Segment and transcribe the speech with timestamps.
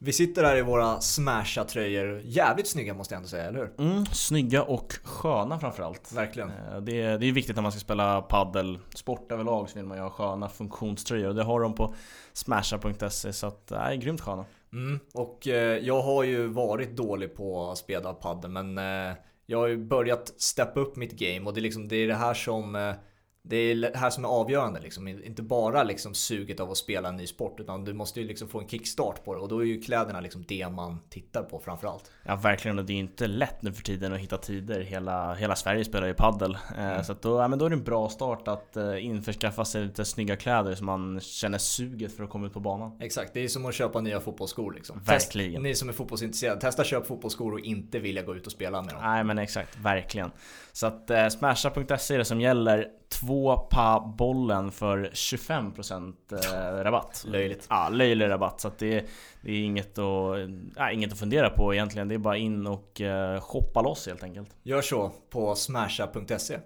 [0.00, 2.20] Vi sitter här i våra smasha-tröjor.
[2.24, 3.86] Jävligt snygga måste jag ändå säga, eller hur?
[3.90, 6.12] Mm, snygga och sköna framförallt.
[6.12, 6.48] Verkligen.
[6.50, 9.86] Eh, Det är, det är viktigt när man ska spela paddel sport överlag så vill
[9.86, 11.94] man ju ha sköna funktionströjor det har de på
[12.32, 14.44] smasha.se så att, nej, grymt sköna.
[14.72, 15.00] Mm.
[15.14, 19.66] Och eh, jag har ju varit dålig på att spela padel men eh, jag har
[19.66, 22.94] ju börjat steppa upp mitt game och det är liksom det, är det här som
[23.42, 25.08] det är det här som är avgörande liksom.
[25.08, 28.48] Inte bara liksom suget av att spela en ny sport utan du måste ju liksom
[28.48, 31.60] få en kickstart på det och då är ju kläderna liksom det man tittar på
[31.60, 32.10] framförallt.
[32.24, 34.80] Ja verkligen och det är inte lätt nu för tiden att hitta tider.
[34.80, 36.58] Hela, hela Sverige spelar ju paddel.
[36.78, 39.64] Eh, Så att då, ja, men då är det en bra start att eh, införskaffa
[39.64, 42.96] sig lite snygga kläder så man känner suget för att komma ut på banan.
[43.00, 44.98] Exakt, det är som att köpa nya fotbollsskor liksom.
[45.02, 45.52] Verkligen.
[45.52, 48.82] Test, ni som är fotbollsintresserade, testa köp fotbollsskor och inte vilja gå ut och spela
[48.82, 49.02] med dem.
[49.02, 50.30] Nej men exakt, verkligen.
[50.72, 52.88] Så att eh, smasha.se är det som gäller.
[53.08, 57.24] Två pa bollen för 25% eh, rabatt.
[57.26, 57.66] Löjligt.
[57.70, 58.60] Ja, löjlig rabatt.
[58.60, 59.06] Så det,
[59.42, 62.08] det är inget att, nej, inget att fundera på egentligen.
[62.08, 64.56] Det är bara in och eh, shoppa loss helt enkelt.
[64.62, 66.58] Gör så på smasha.se.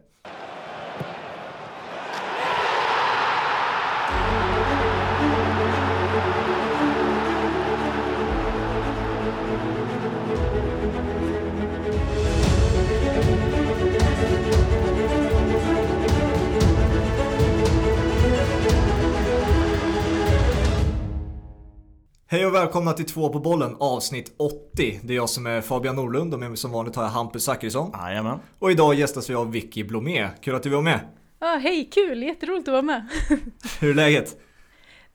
[22.33, 25.01] Hej och välkomna till två på bollen avsnitt 80.
[25.03, 27.45] Det är jag som är Fabian Norlund och med mig som vanligt har jag Hampus
[27.45, 27.91] Zachrisson.
[27.95, 28.39] Jajamän.
[28.59, 30.29] Och idag gästas vi av Vicky Blomé.
[30.41, 31.01] Kul att du var med.
[31.39, 32.23] Ja, hej, kul!
[32.23, 33.09] Jätteroligt att vara med.
[33.81, 34.41] Hur är läget?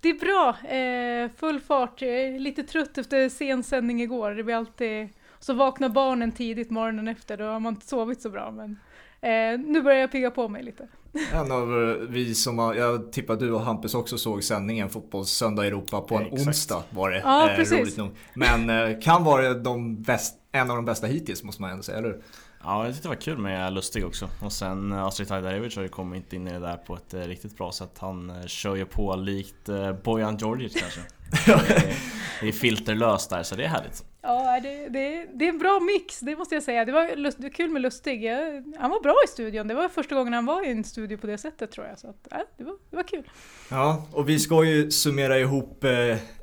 [0.02, 2.02] Det är bra, eh, full fart.
[2.02, 4.31] Jag är lite trött efter sen sändning igår.
[4.31, 5.09] Det blir alltid...
[5.40, 8.52] Så vaknar barnen tidigt morgonen efter, då har man inte sovit så bra.
[8.52, 8.80] Men
[9.22, 10.88] eh, nu börjar jag pigga på mig lite.
[11.34, 15.66] En av eh, vi som har, jag tippar du och Hampus också såg sändningen Fotbollssöndag
[15.66, 16.48] i Europa på en Exakt.
[16.48, 17.20] onsdag var det.
[17.20, 18.09] Ja, eh, roligt nog.
[18.34, 21.98] Men eh, kan vara de bäst, en av de bästa hittills måste man ändå säga,
[21.98, 22.22] eller hur?
[22.64, 24.30] Ja, jag tyckte det var kul med Lustig också.
[24.42, 27.20] Och sen eh, Astrid Tajdarevic har ju kommit in i det där på ett eh,
[27.20, 27.91] riktigt bra sätt.
[28.00, 31.02] Han eh, kör ju på likt eh, Bojan Djordjic kanske.
[31.46, 31.96] det, är,
[32.41, 34.03] det är filterlöst där, så det är härligt.
[34.28, 36.86] Ja, det, det, det är en bra mix, det måste jag säga.
[36.86, 38.24] Det var, lust, det var kul med Lustig.
[38.24, 39.68] Jag, han var bra i studion.
[39.68, 42.00] Det var första gången han var i en studio på det sättet tror jag.
[42.00, 43.24] Så att, ja, det, var, det var kul.
[43.70, 45.92] Ja, och vi ska ju summera ihop eh,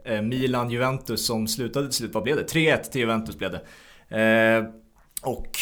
[0.04, 2.42] eh Milan-Juventus som slutade till slut, vad blev det?
[2.42, 3.60] 3-1 till Juventus blev det.
[4.18, 4.64] Eh,
[5.22, 5.58] och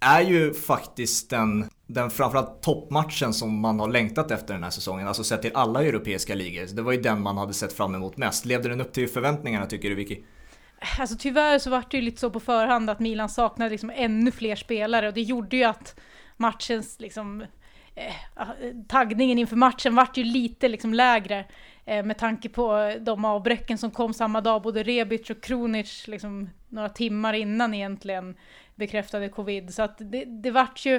[0.00, 5.08] är ju faktiskt den, den framförallt toppmatchen som man har längtat efter den här säsongen.
[5.08, 6.66] Alltså sett till alla europeiska ligor.
[6.66, 8.44] Så det var ju den man hade sett fram emot mest.
[8.44, 10.22] Levde den upp till förväntningarna tycker du Vicky?
[10.98, 14.30] Alltså tyvärr så var det ju lite så på förhand att Milan saknade liksom ännu
[14.30, 16.00] fler spelare och det gjorde ju att
[16.36, 17.40] matchens liksom
[17.94, 18.46] eh, ah,
[18.88, 21.44] taggningen inför matchen vart ju lite liksom lägre
[21.84, 26.50] eh, med tanke på de avbräcken som kom samma dag, både Rebic och Kronic liksom
[26.68, 28.36] några timmar innan egentligen
[28.74, 29.74] bekräftade covid.
[29.74, 30.96] Så att det, det vart ju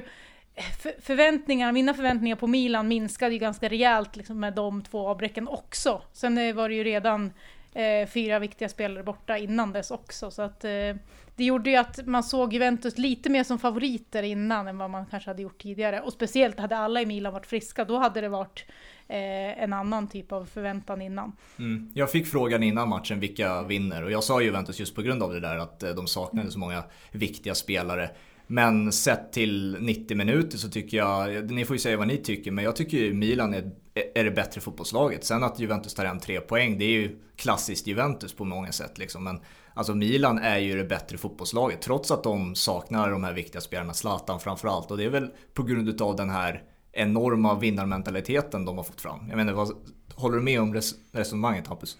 [0.56, 5.08] eh, för, förväntningarna, mina förväntningar på Milan minskade ju ganska rejält liksom, med de två
[5.08, 6.02] avbräcken också.
[6.14, 7.34] Sen eh, var det ju redan
[7.76, 10.32] eh, fyra viktiga spelare borta innan dess också.
[10.32, 10.96] Så att, eh,
[11.36, 15.06] det gjorde ju att man såg Juventus lite mer som favoriter innan än vad man
[15.06, 16.02] kanske hade gjort tidigare.
[16.02, 18.66] Och speciellt hade alla i Milan varit friska, då hade det varit
[19.08, 21.32] eh, en annan typ av förväntan innan.
[21.60, 21.92] Mm.
[21.94, 25.34] Jag fick frågan innan matchen vilka vinner och jag sa Juventus just på grund av
[25.34, 28.10] det där att eh, de saknade så många viktiga spelare.
[28.48, 32.52] Men sett till 90 minuter så tycker jag, ni får ju säga vad ni tycker,
[32.52, 35.24] men jag tycker ju Milan är, är det bättre fotbollslaget.
[35.24, 38.98] Sen att Juventus tar hem tre poäng, det är ju klassiskt Juventus på många sätt
[38.98, 39.24] liksom.
[39.24, 39.40] Men
[39.74, 43.94] alltså Milan är ju det bättre fotbollslaget, trots att de saknar de här viktiga spelarna,
[43.94, 44.92] Zlatan framförallt.
[44.92, 49.30] Och det är väl på grund av den här enorma vinnarmentaliteten de har fått fram.
[49.30, 49.72] Jag menar, vad,
[50.16, 51.98] håller du med om res resonemanget Hampus?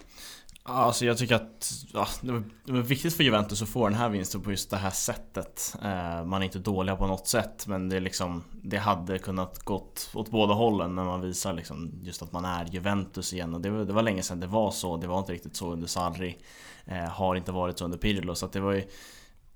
[0.68, 2.32] Alltså jag tycker att ja, det,
[2.72, 5.76] var, viktigt för Juventus att få den här vinsten på just det här sättet.
[5.82, 9.58] Eh, man är inte dåliga på något sätt men det, är liksom, det hade kunnat
[9.58, 13.54] gått åt båda hållen när man visar liksom just att man är Juventus igen.
[13.54, 14.96] Och det, var, det var länge sedan det var så.
[14.96, 16.38] Det var inte riktigt så under Sarri.
[16.84, 18.34] Eh, har inte varit så under Pirlo.
[18.34, 18.84] Så att det var ju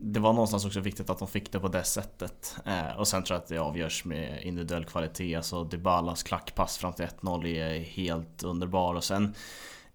[0.03, 2.57] det var någonstans också viktigt att de fick det på det sättet.
[2.65, 5.37] Eh, och sen tror jag att det avgörs med individuell kvalitet.
[5.37, 8.95] Alltså Dybalas klackpass fram till 1-0 är helt underbar.
[8.95, 9.35] Och sen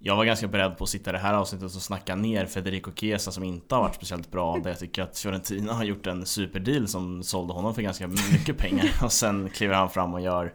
[0.07, 2.91] jag var ganska beredd på att sitta i det här avsnittet och snacka ner Federico
[2.95, 4.57] Chiesa som inte har varit speciellt bra.
[4.57, 8.57] Där jag tycker att Fiorentina har gjort en superdeal som sålde honom för ganska mycket
[8.57, 8.85] pengar.
[9.03, 10.53] Och sen kliver han fram och gör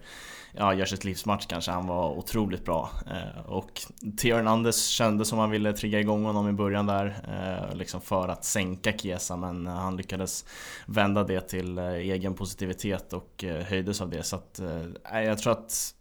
[0.52, 1.70] ja, gör sitt livsmatch kanske.
[1.70, 2.91] Han var otroligt bra.
[3.06, 3.82] Eh, och
[4.19, 7.06] Theo Hernandez kände som han ville trigga igång honom i början där.
[7.29, 10.44] Eh, liksom för att sänka Chiesa men han lyckades
[10.87, 14.23] vända det till eh, egen positivitet och höjdes av det.
[14.23, 14.61] Så att,
[15.12, 15.94] jag tror att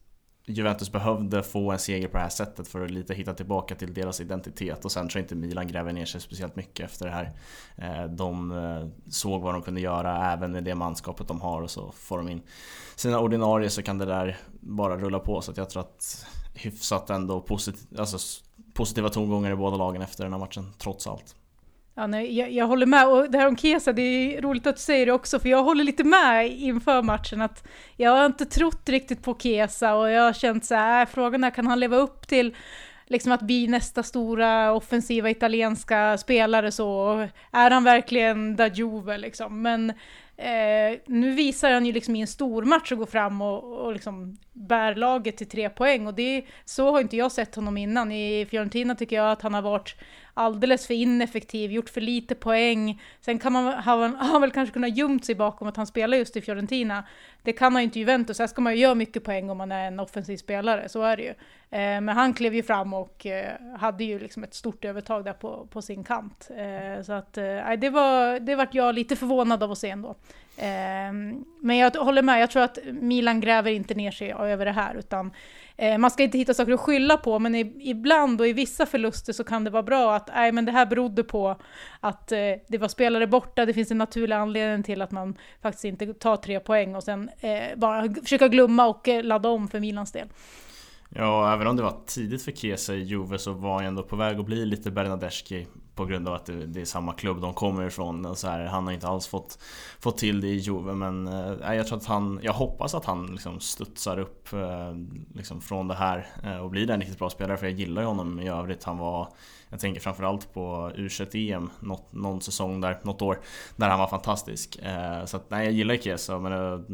[0.50, 3.94] Juventus behövde få en seger på det här sättet för att lite hitta tillbaka till
[3.94, 7.12] deras identitet och sen tror jag inte Milan gräver ner sig speciellt mycket efter det
[7.12, 7.32] här.
[7.76, 11.70] Eh, de eh, såg vad de kunde göra även med det manskapet de har och
[11.70, 12.42] så får de in
[12.96, 17.10] sina ordinarie så kan det där bara rulla på så att jag tror att hyfsat
[17.10, 18.42] ändå positiv, alltså
[18.74, 21.36] positiva tongångar i båda lagen efter den här matchen trots allt.
[22.00, 23.08] Ja, nej, jag, jag, håller med.
[23.08, 25.64] Och det här om Kesa, det är roligt att du säger det också, för jag
[25.64, 27.68] håller lite med inför matchen att
[27.98, 31.44] jag har inte trott riktigt på Kesa och jag har känt så här, äh, frågan
[31.44, 32.56] är kan han leva upp till
[33.08, 37.14] liksom att bli nästa stora offensiva italienska spelare så,
[37.52, 39.62] är han verkligen da Juve liksom?
[39.62, 39.94] Men
[40.40, 43.94] Eh, nu visar han ju liksom i en stor match att gå fram och, och
[43.94, 48.12] liksom bär laget till tre poäng och det, så har inte jag sett honom innan.
[48.12, 49.96] I Fiorentina tycker jag att han har varit
[50.40, 53.02] alldeles för ineffektiv, gjort för lite poäng.
[53.22, 56.18] Sen kan man har han har väl kanske kunnat gömt sig bakom att han spelar
[56.18, 57.04] just i Fiorentina.
[57.44, 59.58] Det kan han ju inte i Juventus, här ska man ju göra mycket poäng om
[59.58, 61.30] man är en offensiv spelare, så är det ju.
[61.30, 65.34] Eh, men han klev ju fram och eh, hade ju liksom ett stort övertag där
[65.34, 66.50] på, på sin kant.
[66.58, 70.10] Eh, så att eh, det var, det vart jag lite förvånad av att se ändå.
[70.58, 71.14] Eh,
[71.60, 74.96] men jag håller med, jag tror att Milan gräver inte ner sig över det här,
[74.96, 75.32] utan
[75.82, 78.86] Eh, man ska inte hitta saker att skylla på, men i, ibland och i vissa
[78.86, 81.56] förluster så kan det vara bra att nej, men det här berodde på
[82.00, 82.38] att eh,
[82.68, 86.36] det var spelare borta, det finns en naturlig anledning till att man faktiskt inte tar
[86.36, 90.28] tre poäng och sen eh, bara försöka glömma och eh, ladda om för Milans del.
[91.10, 94.16] Ja, även om det var tidigt för Kesa i Juve så var han ändå på
[94.16, 95.68] väg att bli lite Bernadeschi
[96.00, 98.26] på grund av att det, det, är samma klubb de kommer ifrån.
[98.26, 99.60] Och så här, han har inte alls fått,
[100.00, 103.26] fått till det i Juve men eh, jag tror att han, jag hoppas att han
[103.26, 104.94] liksom studsar upp eh,
[105.36, 108.08] liksom från det här eh, och blir en riktigt bra spelare för jag gillar ju
[108.08, 108.84] honom i övrigt.
[108.84, 109.28] Han var,
[109.70, 113.40] jag tänker framförallt på U21-EM något, någon säsong där, något år,
[113.76, 114.76] där han var fantastisk.
[114.76, 116.86] Eh, så att, nej, jag gillar Chiesa men det var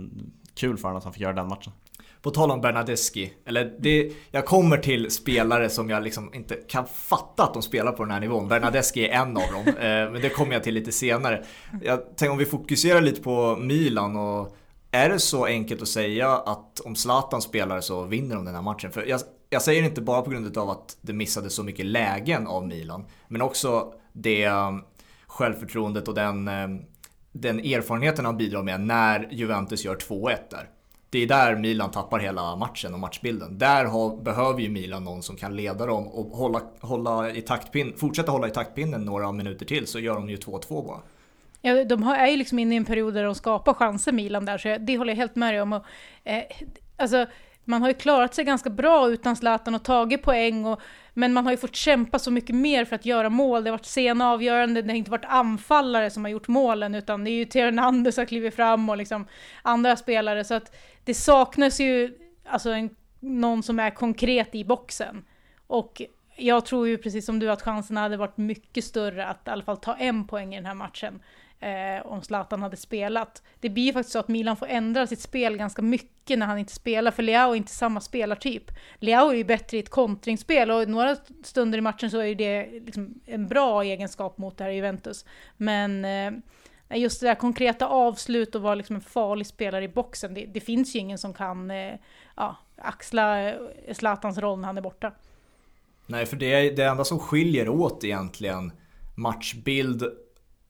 [0.55, 1.73] kul för honom att han fick göra den matchen.
[2.25, 6.86] På tal om Bernadeschi, eller det, jag kommer till spelare som jag liksom inte kan
[6.88, 8.48] fatta att de spelar på den här nivån.
[8.48, 11.44] Bernadeschi är en av dem, eh, men det kommer jag till lite senare.
[11.83, 14.56] Jag tänker om vi fokuserar lite på Milan och
[14.92, 18.62] är det så enkelt att säga att om Zlatan spelar så vinner de den här
[18.62, 18.92] matchen?
[18.92, 19.19] För jag,
[19.50, 22.68] jag säger det inte bara på grund av att det missade så mycket lägen av
[22.68, 24.81] Milan, men också det ehm,
[25.27, 26.81] självförtroendet och den, ehm,
[27.31, 30.69] den erfarenheten han bidrar med när Juventus gör 2-1 där
[31.15, 33.57] det är där Milan tappar hela matchen och matchbilden.
[33.57, 37.94] Där har, behöver ju Milan någon som kan leda dem och hålla, hålla i taktpin,
[37.97, 41.00] fortsätta hålla i taktpinnen några minuter till så gör de ju 2-2 bara.
[41.62, 44.57] Ja, de är ju liksom inne i en period där de skapar chanser, Milan där,
[44.57, 45.73] så det håller jag helt med dig om.
[45.73, 45.85] Och,
[46.23, 46.44] eh,
[46.97, 47.25] alltså,
[47.65, 50.81] man har ju klarat sig ganska bra utan Zlatan och tagit poäng, och,
[51.13, 53.63] men man har ju fått kämpa så mycket mer för att göra mål.
[53.63, 57.23] Det har varit sena avgörande, det har inte varit anfallare som har gjort målen, utan
[57.23, 59.27] det är ju Theo Hernandez som har klivit fram och liksom
[59.62, 60.44] andra spelare.
[60.44, 62.89] Så att det saknas ju alltså en,
[63.19, 65.25] någon som är konkret i boxen.
[65.67, 66.01] Och
[66.35, 69.63] jag tror ju precis som du att chanserna hade varit mycket större att i alla
[69.63, 71.19] fall ta en poäng i den här matchen
[71.59, 73.43] eh, om Zlatan hade spelat.
[73.59, 76.57] Det blir ju faktiskt så att Milan får ändra sitt spel ganska mycket när han
[76.57, 78.71] inte spelar, för Leao är inte samma spelartyp.
[78.99, 82.69] Leao är ju bättre i ett kontringsspel och några stunder i matchen så är det
[82.85, 85.25] liksom en bra egenskap mot det här Juventus.
[85.57, 86.31] Men eh,
[86.99, 90.59] just det där konkreta avslut och vara liksom en farlig spelare i boxen, det, det
[90.59, 91.93] finns ju ingen som kan eh,
[92.35, 93.55] ja, axla eh,
[93.93, 95.11] Zlatans roll när han är borta.
[96.05, 98.71] Nej, för det är det enda som skiljer åt egentligen
[99.15, 100.03] matchbild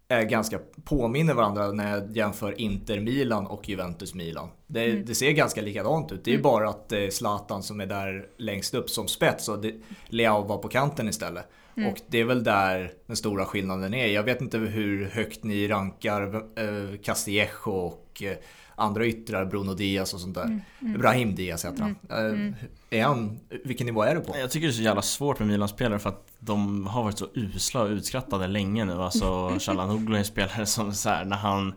[0.08, 4.50] är ganska påminner varandra när jag jämför Inter-Milan och Juventus-Milan.
[4.68, 5.06] Det, mm.
[5.06, 6.24] det, ser ganska likadant ut.
[6.24, 6.44] Det är mm.
[6.44, 9.74] bara att Zlatan som är där längst upp som spets och det,
[10.08, 11.46] Leao var på kanten istället.
[11.78, 11.90] Mm.
[11.90, 14.08] Och det är väl där den stora skillnaden är.
[14.08, 18.38] Jag vet inte hur högt ni rankar eh, Castillejo och eh,
[18.76, 20.44] andra yttrar, Bruno Diaz och sånt där.
[20.44, 21.02] Mm, mm.
[21.02, 21.96] Brahim Diaz heter han.
[22.10, 22.56] Mm, mm.
[22.90, 23.40] Är han.
[23.64, 24.38] Vilken nivå är du på?
[24.38, 27.28] Jag tycker det är så jävla svårt med Milan-spelare för att de har varit så
[27.34, 28.94] usla och utskrattade länge nu.
[28.94, 31.74] Alltså Chalanoglu är en spelare som så här, när han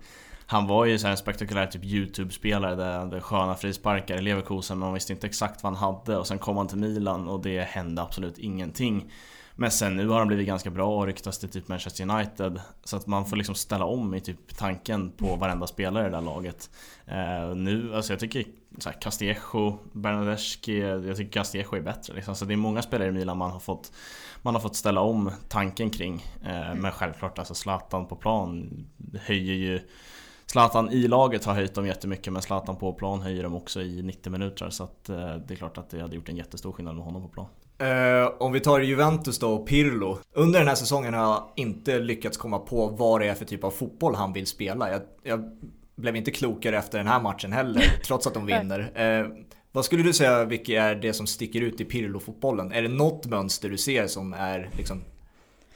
[0.50, 4.94] han var ju så en spektakulär typ YouTube-spelare där sköna frisparkar i Leverkusen men man
[4.94, 8.02] visste inte exakt vad han hade och sen kom han till Milan och det hände
[8.02, 9.12] absolut ingenting.
[9.60, 12.60] Men sen nu har han blivit ganska bra och ryktas till typ Manchester United.
[12.84, 16.16] Så att man får liksom ställa om i typ tanken på varenda spelare i det
[16.16, 16.70] där laget.
[17.06, 18.44] Eh, nu, alltså jag tycker
[18.78, 22.14] så här, Castillejo, Bernadeschi, jag tycker Castillejo är bättre.
[22.14, 22.34] Liksom.
[22.34, 23.92] Så det är många spelare i Milan man har fått,
[24.42, 26.24] man har fått ställa om tanken kring.
[26.44, 28.86] Eh, men självklart, alltså Zlatan på plan
[29.20, 29.80] höjer ju
[30.46, 34.02] Zlatan i laget har höjt dem jättemycket men Zlatan på plan höjer dem också i
[34.02, 36.94] 90 minuter så att eh, det är klart att det hade gjort en jättestor skillnad
[36.94, 37.46] med honom på plan.
[37.82, 40.18] Uh, om vi tar Juventus då och Pirlo.
[40.32, 43.64] Under den här säsongen har jag inte lyckats komma på vad det är för typ
[43.64, 44.90] av fotboll han vill spela.
[44.90, 45.50] Jag, jag
[45.96, 48.80] blev inte klokare efter den här matchen heller, trots att de vinner.
[48.80, 49.28] Uh,
[49.72, 52.72] Vad skulle du säga, vilket är det som sticker ut i Pirlo-fotbollen?
[52.72, 55.02] Är det något mönster du ser som är liksom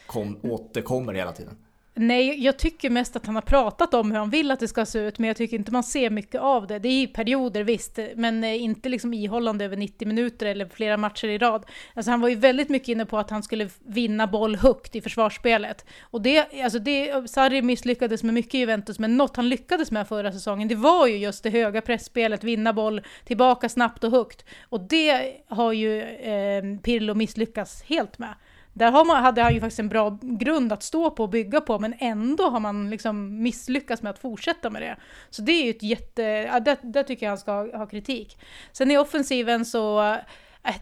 [0.06, 1.56] kom, återkommer hela tiden?
[1.94, 4.87] Nej, jag tycker mest att han har pratat om hur han vill att det ska
[4.87, 6.78] se ut, men jag tycker inte man ser mycket av det.
[6.78, 10.96] Det är i perioder visst, men eh, inte liksom ihållande över 90 minuter eller flera
[10.96, 11.66] matcher i rad.
[11.94, 15.00] Alltså han var ju väldigt mycket inne på att han skulle vinna boll högt i
[15.00, 15.87] försvarsspelet.
[16.02, 20.08] Och det, alltså det, Sarri misslyckades med mycket i Juventus, men något han lyckades med
[20.08, 24.44] förra säsongen, det var ju just det höga pressspelet, vinna boll tillbaka snabbt och högt.
[24.68, 28.34] Och det har ju eh, Pirlo misslyckats helt med.
[28.74, 31.60] Där har man, hade han ju faktiskt en bra grund att stå på och bygga
[31.60, 34.96] på, men ändå har man liksom misslyckats med att fortsätta med det.
[35.30, 37.86] Så det är ju ett jätte, ja, där, där tycker jag han ska ha, ha
[37.86, 38.38] kritik.
[38.72, 40.02] Sen i offensiven så,
[40.64, 40.74] äh,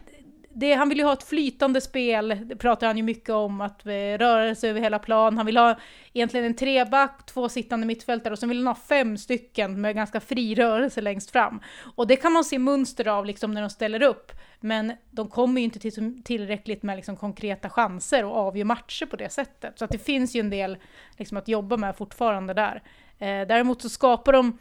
[0.53, 3.85] det, han vill ju ha ett flytande spel, det pratar han ju mycket om, att
[3.85, 5.37] eh, röra sig över hela plan.
[5.37, 5.75] Han vill ha
[6.13, 10.19] egentligen en treback, två sittande mittfältare och sen vill han ha fem stycken med ganska
[10.19, 11.61] fri rörelse längst fram.
[11.95, 14.31] Och det kan man se mönster av liksom när de ställer upp.
[14.59, 19.15] Men de kommer ju inte till tillräckligt med liksom konkreta chanser och avgör matcher på
[19.15, 19.79] det sättet.
[19.79, 20.77] Så att det finns ju en del
[21.17, 22.83] liksom att jobba med fortfarande där.
[23.19, 24.57] Eh, däremot så skapar de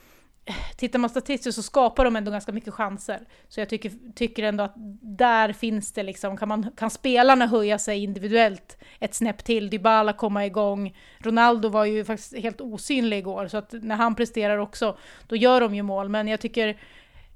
[0.77, 3.21] tittar man statistiskt så skapar de ändå ganska mycket chanser.
[3.49, 7.79] Så jag tycker, tycker ändå att där finns det liksom, kan, man, kan spelarna höja
[7.79, 10.97] sig individuellt ett snäpp till, Dybala komma igång.
[11.19, 15.61] Ronaldo var ju faktiskt helt osynlig igår, så att när han presterar också, då gör
[15.61, 16.09] de ju mål.
[16.09, 16.81] Men jag tycker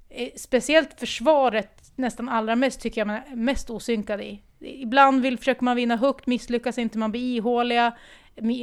[0.08, 4.42] eh, speciellt försvaret nästan allra mest tycker jag man är mest osynkad i.
[4.60, 7.92] Ibland vill, försöker man vinna högt, misslyckas inte, man blir ihåliga.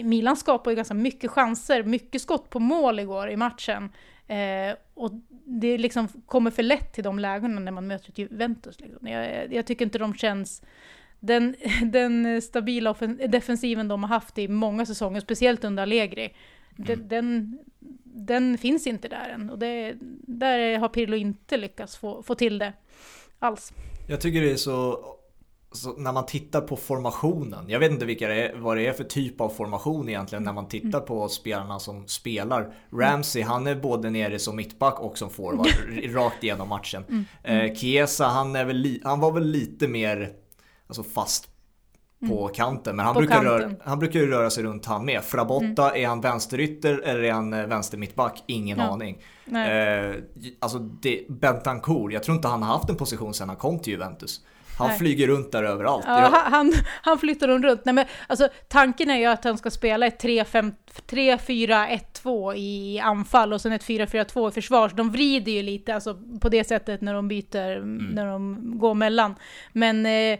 [0.03, 3.89] Milan skapar ju ganska mycket chanser, mycket skott på mål igår i matchen.
[4.31, 5.11] Eh, och
[5.45, 8.79] det liksom kommer för lätt till de lägena när man möter Juventus.
[8.79, 9.07] Liksom.
[9.07, 10.61] Jag, jag, tycker inte de känns...
[11.19, 12.93] Den, den stabila
[13.27, 16.33] defensiven de har haft i många säsonger, speciellt under Allegri,
[16.77, 17.07] mm.
[17.07, 17.59] den,
[18.03, 19.49] den, finns inte där än.
[19.49, 19.95] Och det,
[20.27, 22.73] där har Pirlo inte lyckats få, få till det
[23.39, 23.73] alls.
[24.07, 25.05] Jag tycker det är så
[25.71, 28.93] så när man tittar på formationen, jag vet inte vilka det är, vad det är
[28.93, 31.05] för typ av formation egentligen när man tittar mm.
[31.05, 32.73] på spelarna som spelar.
[32.93, 35.67] Ramsey, han är både nere som mittback och som forward
[36.15, 37.03] rakt igenom matchen.
[37.09, 37.25] Mm.
[37.43, 40.31] Eh, Chiesa, han, är väl han var väl lite mer
[40.87, 41.47] alltså fast
[42.27, 42.53] på mm.
[42.53, 42.95] kanten.
[42.95, 43.51] Men han brukar, kanten.
[43.51, 45.23] Röra, han brukar ju röra sig runt han med.
[45.23, 46.03] Frabotta, mm.
[46.03, 48.43] är han vänsterytter eller är han eh, vänster mittback?
[48.47, 48.83] Ingen ja.
[48.83, 49.17] aning.
[49.45, 50.15] Eh,
[50.59, 53.93] alltså det, Bentancourt, jag tror inte han har haft en position sedan han kom till
[53.93, 54.41] Juventus.
[54.77, 54.97] Han Nej.
[54.97, 56.05] flyger runt där överallt.
[56.07, 57.85] Ja, han, han flyttar runt.
[57.85, 63.61] Nej, men, alltså, tanken är ju att han ska spela ett 3-4-1-2 i anfall och
[63.61, 64.91] sen ett 4-4-2 i försvar.
[64.95, 68.05] De vrider ju lite alltså, på det sättet när de byter, mm.
[68.05, 69.35] när de går mellan.
[69.71, 70.39] Men eh,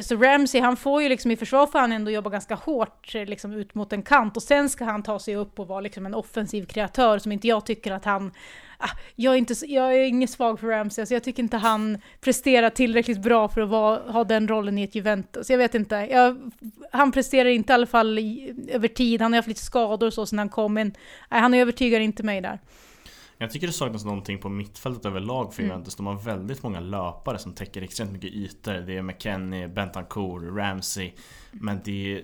[0.00, 3.52] så Ramsey, han får ju liksom i försvar för han ändå jobba ganska hårt liksom
[3.52, 6.14] ut mot en kant och sen ska han ta sig upp och vara liksom en
[6.14, 8.32] offensiv kreatör som inte jag tycker att han
[9.14, 12.70] jag, är inte, jag är ingen svag för Ramsey, alltså jag tycker inte han presterar
[12.70, 15.50] tillräckligt bra för att vara, ha den rollen i ett Juventus.
[15.50, 16.52] Jag vet inte, jag,
[16.92, 20.12] han presterar inte i alla fall i, över tid, han har haft lite skador och
[20.12, 20.94] så sen han kom, men
[21.30, 22.60] nej, han övertygar inte mig där.
[23.38, 25.70] Jag tycker det saknas någonting på mittfältet överlag för mm.
[25.70, 25.96] Juventus.
[25.96, 28.74] De har väldigt många löpare som täcker extremt mycket ytor.
[28.74, 31.12] Det är McKennie, Bentancourt, Ramsey.
[31.50, 32.22] Men det är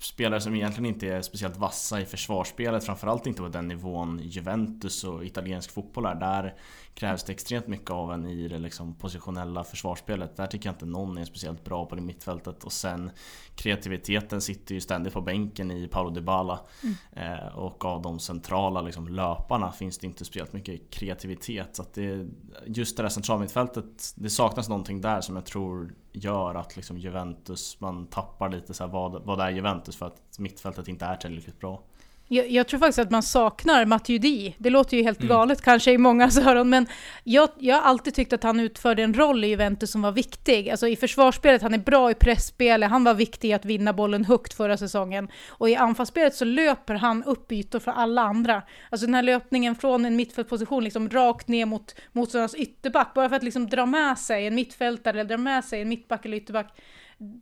[0.00, 2.84] spelare som egentligen inte är speciellt vassa i försvarsspelet.
[2.84, 6.14] Framförallt inte på den nivån Juventus och italiensk fotboll är.
[6.14, 6.54] Där
[6.94, 10.36] krävs det extremt mycket av en i det liksom positionella försvarsspelet.
[10.36, 12.64] Där tycker jag inte någon är speciellt bra på det mittfältet.
[12.64, 13.10] Och sen
[13.54, 16.60] kreativiteten sitter ju ständigt på bänken i Paolo Dybala.
[16.82, 16.94] Mm.
[17.12, 21.76] Eh, och av de centrala liksom, löparna finns det inte speciellt mycket kreativitet.
[21.76, 22.26] Så det,
[22.66, 27.80] just det där centralmittfältet, det saknas någonting där som jag tror gör att liksom Juventus,
[27.80, 31.82] man tappar lite så vad, vad är Juventus för att mittfältet inte är tillräckligt bra.
[32.28, 34.54] Jag, jag, tror faktiskt att man saknar Matuidi.
[34.58, 35.28] Det låter ju helt mm.
[35.28, 36.86] galet kanske i många öron, men
[37.24, 40.70] jag, jag har alltid tyckt att han utförde en roll i Juventus som var viktig.
[40.70, 44.24] Alltså i försvarsspelet, han är bra i pressspelet, han var viktig i att vinna bollen
[44.24, 45.28] högt förra säsongen.
[45.48, 48.62] Och i anfallsspelet så löper han upp ytor för alla andra.
[48.90, 53.36] Alltså den här löpningen från en mittfältposition, liksom rakt ner mot motståndarens ytterback, bara för
[53.36, 56.74] att liksom dra med sig en mittfältare eller dra med sig en mittback eller ytterback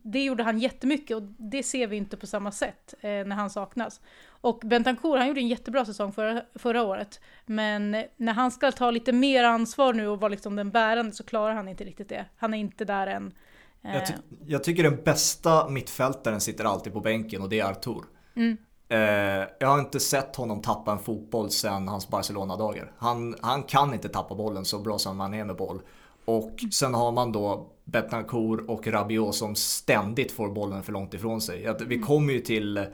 [0.03, 3.49] det gjorde han jättemycket och det ser vi inte på samma sätt eh, när han
[3.49, 4.01] saknas.
[4.25, 7.19] Och Bentancourt, han gjorde en jättebra säsong förra, förra året.
[7.45, 11.23] Men när han ska ta lite mer ansvar nu och vara liksom den bärande så
[11.23, 12.25] klarar han inte riktigt det.
[12.37, 13.33] Han är inte där än.
[13.81, 13.93] Eh.
[13.93, 14.13] Jag, ty
[14.45, 18.03] jag, tycker den bästa mittfältaren sitter alltid på bänken och det är Artur.
[18.35, 18.57] Mm.
[18.89, 22.91] Eh, jag har inte sett honom tappa en fotboll sedan hans Barcelona-dagar.
[22.97, 25.81] Han, han kan inte tappa bollen så bra som han är med boll.
[26.25, 31.41] Och sen har man då Betancourt och Rabiot som ständigt får bollen för långt ifrån
[31.41, 31.75] sig.
[31.79, 32.07] Vi mm.
[32.07, 32.85] kommer ju till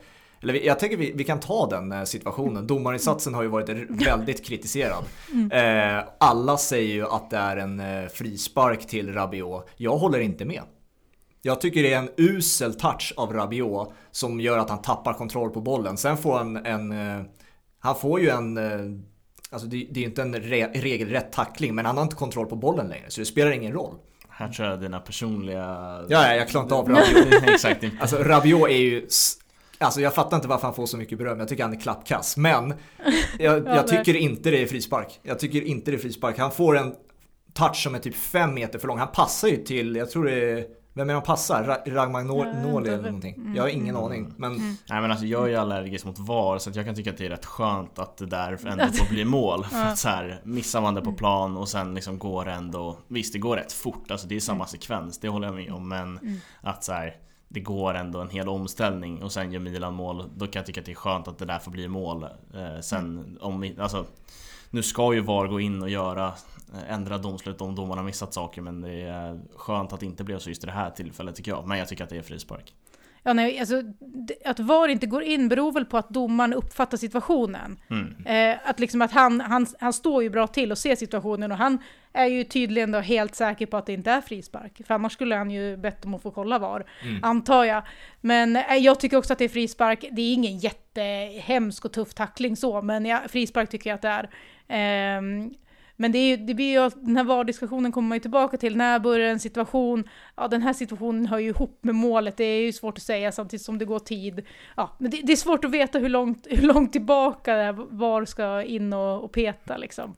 [0.42, 2.68] eller jag tänker vi, vi kan ta den eh, situationen.
[2.68, 5.04] Domarinsatsen har ju varit väldigt kritiserad.
[5.52, 9.70] Eh, alla säger ju att det är en eh, frispark till Rabiot.
[9.76, 10.62] Jag håller inte med.
[11.42, 15.50] Jag tycker det är en usel touch av Rabiot som gör att han tappar kontroll
[15.50, 15.98] på bollen.
[15.98, 16.94] Sen får han en...
[17.82, 18.58] Han får ju en...
[19.52, 22.46] Alltså det, det är ju inte en re, regelrätt tackling men han har inte kontroll
[22.46, 23.96] på bollen längre så det spelar ingen roll.
[24.30, 25.58] Här tror jag dina personliga...
[25.58, 27.44] Ja, ja jag klarar inte av Rabiot.
[27.44, 27.84] Exakt.
[28.00, 29.08] Alltså Rabiot är ju...
[29.78, 31.40] Alltså jag fattar inte varför han får så mycket beröm.
[31.40, 32.38] Jag tycker han är klappkass.
[32.38, 32.74] Men
[33.40, 35.20] jag, jag tycker inte det är frispark.
[35.24, 36.38] Jag tycker inte det är frispark.
[36.38, 36.96] Han får en
[37.54, 38.98] touch som är typ fem meter för lång.
[38.98, 41.64] Han passar ju till, jag tror det är vem är han passar?
[41.64, 43.36] Ra Ragmagnoli eller någonting?
[43.36, 44.34] Mm, jag har ingen mm, aning.
[44.38, 44.52] Men...
[44.52, 44.76] Mm.
[44.90, 47.26] Nej men alltså jag är ju allergisk mot VAR så jag kan tycka att det
[47.26, 49.64] är rätt skönt att det där ändå får bli mål.
[49.72, 52.98] För att så här, missar man det på plan och sen liksom går det ändå
[53.08, 54.68] Visst det går rätt fort, alltså det är samma mm.
[54.68, 55.90] sekvens, det håller jag med om.
[55.90, 56.38] Men mm.
[56.62, 57.16] att så här,
[57.48, 60.30] det går ändå en hel omställning och sen gör Milan mål.
[60.36, 62.24] Då kan jag tycka att det är skönt att det där får bli mål.
[62.24, 64.06] Eh, sen om, alltså
[64.70, 66.28] nu ska ju VAR gå in och göra
[66.74, 70.40] eh, ändra domslut om domarna missat saker men det är skönt att det inte blev
[70.40, 71.68] så just i det här tillfället tycker jag.
[71.68, 72.74] Men jag tycker att det är frispark.
[73.24, 73.84] Ja, nej, alltså,
[74.46, 77.80] att VAR inte går in beror väl på att domaren uppfattar situationen.
[77.90, 78.26] Mm.
[78.26, 81.58] Eh, att liksom att han, han, han står ju bra till och ser situationen och
[81.58, 81.80] han
[82.14, 84.82] är ju tydligen då helt säker på att det inte är frispark.
[84.88, 87.24] För annars skulle han ju bett om att få kolla VAR, mm.
[87.24, 87.84] antar jag.
[88.22, 90.06] Men eh, jag tycker också att det är frispark.
[90.12, 94.30] Det är ingen jättehemsk och tuff tackling så, men ja, frispark tycker jag att det
[94.68, 95.18] är.
[95.18, 95.22] Eh,
[96.02, 98.78] men det, är, det blir ju, den här VAR-diskussionen kommer man ju tillbaka till.
[98.78, 100.10] När börjar en situation?
[100.36, 102.38] Ja, den här situationen hör ju ihop med målet.
[102.38, 104.46] Det är ju svårt att säga samtidigt som det går tid.
[104.78, 108.64] Ja, men det, det är svårt att veta hur långt, hur långt tillbaka VAR ska
[108.64, 110.16] in och, och peta liksom.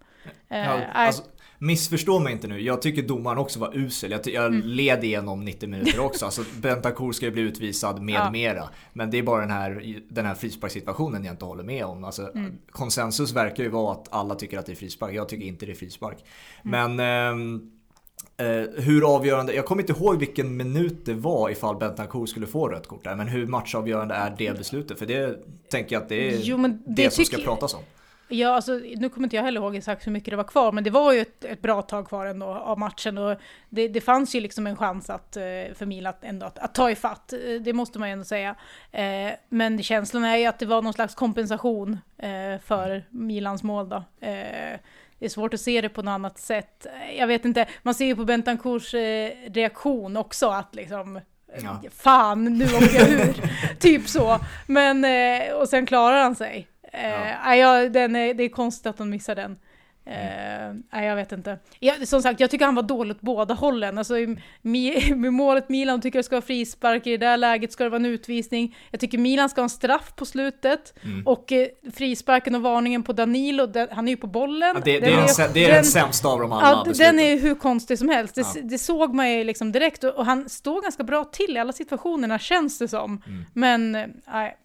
[0.48, 1.24] Ja, eh, alltså,
[1.64, 4.12] Missförstå mig inte nu, jag tycker domaren också var usel.
[4.12, 4.62] Jag, jag mm.
[4.62, 6.26] led igenom 90 minuter också.
[6.26, 8.32] Alltså, Bentancourt ska ju bli utvisad med ja.
[8.32, 8.70] mera.
[8.94, 12.04] Men det är bara den här, den här frisparkssituationen jag inte håller med om.
[12.04, 12.58] Alltså, mm.
[12.72, 15.14] Konsensus verkar ju vara att alla tycker att det är frispark.
[15.14, 16.18] Jag tycker inte det är frispark.
[16.66, 16.96] Mm.
[16.96, 17.62] Men
[18.38, 22.48] eh, eh, hur avgörande, jag kommer inte ihåg vilken minut det var ifall Bentancourt skulle
[22.48, 23.16] få rött kort där.
[23.16, 25.00] Men hur matchavgörande är det beslutet?
[25.00, 25.40] För det
[25.70, 27.82] tänker jag att det är jo, det, det som ska pratas om.
[28.34, 30.84] Ja, alltså, nu kommer inte jag heller ihåg exakt hur mycket det var kvar, men
[30.84, 33.38] det var ju ett, ett bra tag kvar ändå av matchen och
[33.70, 35.44] det, det fanns ju liksom en chans att, eh,
[35.76, 38.56] för Milan att, ändå att, att ta ifatt, eh, det måste man ju ändå säga.
[38.92, 43.90] Eh, men känslan är ju att det var någon slags kompensation eh, för Milans mål
[43.90, 43.96] då.
[44.20, 44.80] Eh,
[45.20, 46.88] det är svårt att se det på något annat sätt.
[47.18, 51.20] Jag vet inte, man ser ju på Bentancourts eh, reaktion också att liksom
[51.64, 51.82] Ja.
[51.92, 53.36] Fan, nu åker jag ur.
[53.80, 54.40] typ så.
[54.68, 55.06] Men,
[55.54, 56.68] och sen klarar han sig.
[56.92, 57.90] Eh, ja.
[57.90, 59.58] den är, det är konstigt att de missar den.
[60.06, 61.60] Eh, nej, jag vet inte.
[61.80, 63.98] Ja, som sagt, jag tycker han var dålig åt båda hållen.
[63.98, 64.14] Alltså,
[64.62, 68.00] med målet Milan tycker jag ska vara frispark, i det där läget ska det vara
[68.00, 68.78] en utvisning.
[68.92, 70.94] Jag tycker Milan ska ha en straff på slutet.
[71.04, 71.28] Mm.
[71.28, 74.76] Och eh, frisparken och varningen på Danilo, den, han är ju på bollen.
[74.76, 76.84] Ja, det, det, är, är, det är den, sämsta av dem alla.
[76.86, 78.36] Ja, den är hur konstig som helst.
[78.36, 78.62] Det, ja.
[78.64, 80.04] det såg man ju liksom direkt.
[80.04, 83.24] Och, och, han står ganska bra till i alla situationerna, känns det som.
[83.28, 83.46] Mm.
[83.54, 84.58] Men, eh, nej.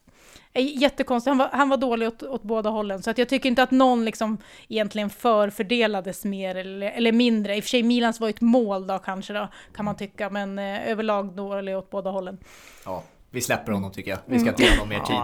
[0.61, 3.03] Jättekonstigt, han var, han var dålig åt, åt, båda hållen.
[3.03, 4.39] Så att jag tycker inte att någon liksom
[4.69, 7.57] egentligen förfördelades mer eller, eller mindre.
[7.57, 10.31] I och för sig, Milans var ett mål då kanske då, kan man tycka.
[10.31, 12.39] Men eh, överlag dålig åt båda hållen.
[12.85, 14.19] Ja, vi släpper honom tycker jag.
[14.27, 15.17] Vi ska inte ge honom mer tid.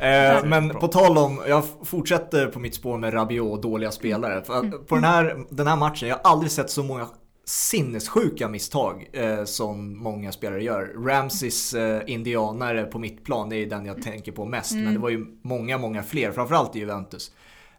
[0.00, 4.42] Eh, men på tal om, jag fortsätter på mitt spår med Rabiot och dåliga spelare.
[4.42, 4.84] För mm.
[4.86, 7.08] På den här, den här matchen, jag har aldrig sett så många
[7.48, 10.94] sinnessjuka misstag eh, som många spelare gör.
[11.06, 14.72] Ramses eh, indianare på mittplan, det är den jag tänker på mest.
[14.72, 14.84] Mm.
[14.84, 17.32] Men det var ju många, många fler, framförallt i Juventus.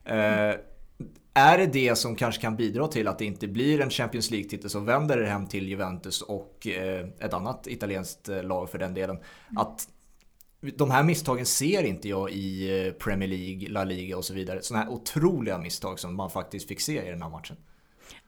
[0.06, 0.56] Eh,
[1.34, 4.70] är det det som kanske kan bidra till att det inte blir en Champions League-titel
[4.70, 9.18] som vänder hem till Juventus och eh, ett annat italienskt eh, lag för den delen?
[9.56, 9.88] Att
[10.76, 14.62] de här misstagen ser inte jag i eh, Premier League, La Liga och så vidare.
[14.62, 17.58] Sådana här otroliga misstag som man faktiskt fick se i den här matchen.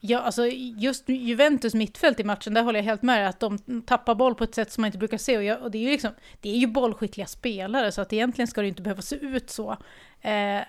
[0.02, 0.46] Ja, alltså
[0.78, 4.44] just Juventus mittfält i matchen, där håller jag helt med att de tappar boll på
[4.44, 5.38] ett sätt som man inte brukar se.
[5.38, 8.48] Och, jag, och det, är ju liksom, det är ju bollskickliga spelare, så att egentligen
[8.48, 9.78] ska det inte behöva se ut så.
[10.22, 10.62] Eh,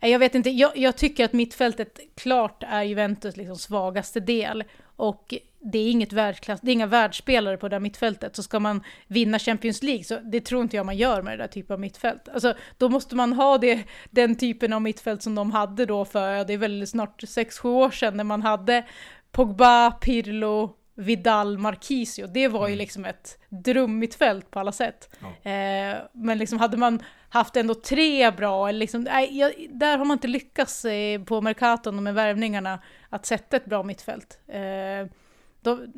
[0.00, 4.64] jag vet inte, jag, jag, tycker att mittfältet klart är Juventus liksom svagaste del.
[4.96, 5.34] Och
[5.72, 8.36] det är, inget världsklass, det är inga världsspelare på det där mittfältet.
[8.36, 11.44] Så ska man vinna Champions League, så det tror inte jag man gör med det
[11.44, 12.28] där typen av mittfält.
[12.28, 16.44] Alltså, då måste man ha det, den typen av mittfält som de hade då för,
[16.44, 18.84] det är väl snart 6-7 år sedan, när man hade
[19.32, 22.26] Pogba, Pirlo, Vidal, Marquisio.
[22.26, 22.78] Det var ju mm.
[22.78, 25.16] liksom ett drömmittfält på alla sätt.
[25.20, 25.50] Ja.
[25.50, 30.04] Eh, men liksom hade man haft ändå tre bra, eller liksom, nej, jag, där har
[30.04, 32.78] man inte lyckats eh, på Mercaton och med värvningarna
[33.08, 34.38] att sätta ett bra mittfält.
[34.48, 35.10] Eh,
[35.60, 35.92] de,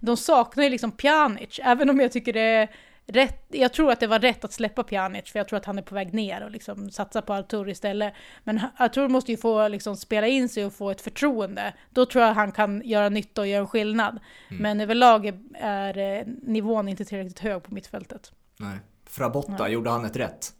[0.00, 2.68] de saknar ju liksom Pjanic, även om jag tycker det är
[3.08, 5.78] rätt, jag tror att det var rätt att släppa Pjanic, för jag tror att han
[5.78, 8.14] är på väg ner och liksom satsa på Artur istället.
[8.44, 11.74] Men Artur måste ju få liksom spela in sig och få ett förtroende.
[11.90, 14.18] Då tror jag han kan göra nytta och göra en skillnad.
[14.50, 14.62] Mm.
[14.62, 18.32] Men överlag är, är, eh, nivån inte tillräckligt hög på mittfältet.
[18.56, 18.78] Nej.
[19.06, 19.72] Frabotta, Nej.
[19.72, 20.52] gjorde han ett rätt?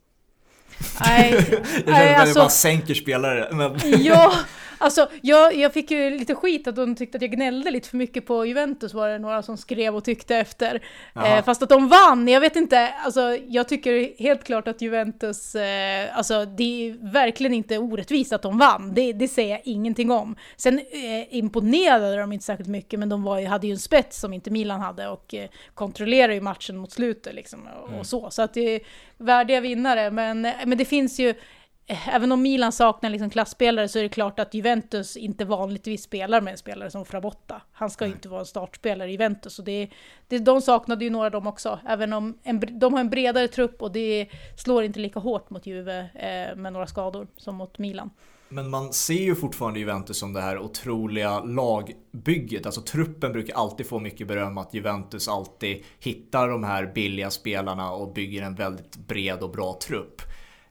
[1.01, 3.49] Nej, det känns nej, alltså, bara sänker spelare.
[3.53, 3.81] Men...
[3.85, 4.33] ja,
[4.79, 7.97] Alltså, jag, jag fick ju lite skit att de tyckte att jag gnällde lite för
[7.97, 10.83] mycket på Juventus var det några som skrev och tyckte efter.
[11.15, 15.55] Eh, fast att de vann, jag vet inte, alltså jag tycker helt klart att Juventus,
[15.55, 20.11] eh, alltså det är verkligen inte orättvist att de vann, det, det säger jag ingenting
[20.11, 20.37] om.
[20.57, 24.21] Sen eh, imponerade de inte särskilt mycket, men de var ju, hade ju en spets
[24.21, 28.01] som inte Milan hade och eh, kontrollerade ju matchen mot slutet liksom och, mm.
[28.01, 28.31] och så.
[28.31, 28.81] Så att det är
[29.17, 31.35] värdiga vinnare, men, men det finns ju
[31.89, 36.41] även om Milan saknar liksom klassspelare så är det klart att Juventus inte vanligtvis spelar
[36.41, 37.63] med en spelare som Frabotta.
[37.73, 39.59] Han ska ju inte vara en startspelare i Juventus.
[39.59, 39.91] Och det,
[40.29, 43.49] det, de saknade ju några av dem också, även om en, de har en bredare
[43.49, 47.79] trupp och det slår inte lika hårt mot Juve eh, med några skador som mot
[47.79, 48.11] Milan.
[48.51, 52.67] Men man ser ju fortfarande Juventus som det här otroliga lagbygget.
[52.67, 57.93] Alltså truppen brukar alltid få mycket beröm att Juventus alltid hittar de här billiga spelarna
[57.93, 60.23] och bygger en väldigt bred och bra trupp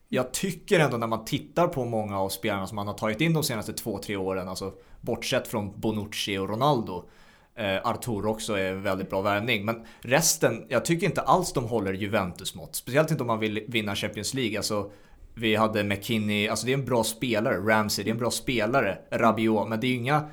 [0.09, 3.33] jag tycker ändå när man tittar på många av spelarna som man har tagit in
[3.33, 7.03] de senaste två, tre åren, alltså bortsett från Bonucci och Ronaldo.
[7.55, 9.65] Eh, Artur också är väldigt bra värvning.
[9.65, 12.75] Men resten, jag tycker inte alls de håller Juventus mått.
[12.75, 14.57] Speciellt inte om man vill vinna Champions League.
[14.57, 14.91] Alltså,
[15.33, 17.57] vi hade McKinney, alltså det är en bra spelare.
[17.57, 18.97] Ramsey, det är en bra spelare.
[19.11, 20.29] Rabiot, men det är inga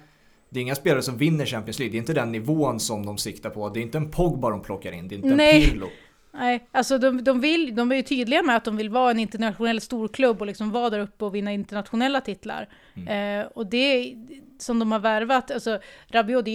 [0.54, 1.92] det är inga spelare som vinner Champions League.
[1.92, 3.68] Det är inte den nivån som de siktar på.
[3.68, 5.08] Det är inte en Pogba de plockar in.
[5.08, 5.64] Det är inte Nej.
[5.64, 5.88] en Pirlo.
[6.36, 9.18] Nej, alltså de, de, vill, de är ju tydliga med att de vill vara en
[9.18, 12.68] internationell storklubb och liksom vara där uppe och vinna internationella titlar.
[12.94, 13.40] Mm.
[13.40, 14.14] Eh, och det
[14.58, 16.46] som de har värvat, alltså Rabiot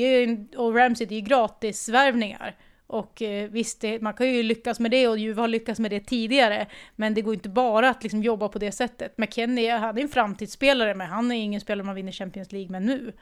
[0.55, 2.55] och Ramsey, det är ju gratisvärvningar.
[2.87, 5.91] Och eh, visst, det, man kan ju lyckas med det och Juve har lyckats med
[5.91, 6.67] det tidigare.
[6.95, 9.17] Men det går inte bara att liksom jobba på det sättet.
[9.17, 13.13] McKennie hade en framtidsspelare, men han är ingen spelare man vinner Champions League med nu.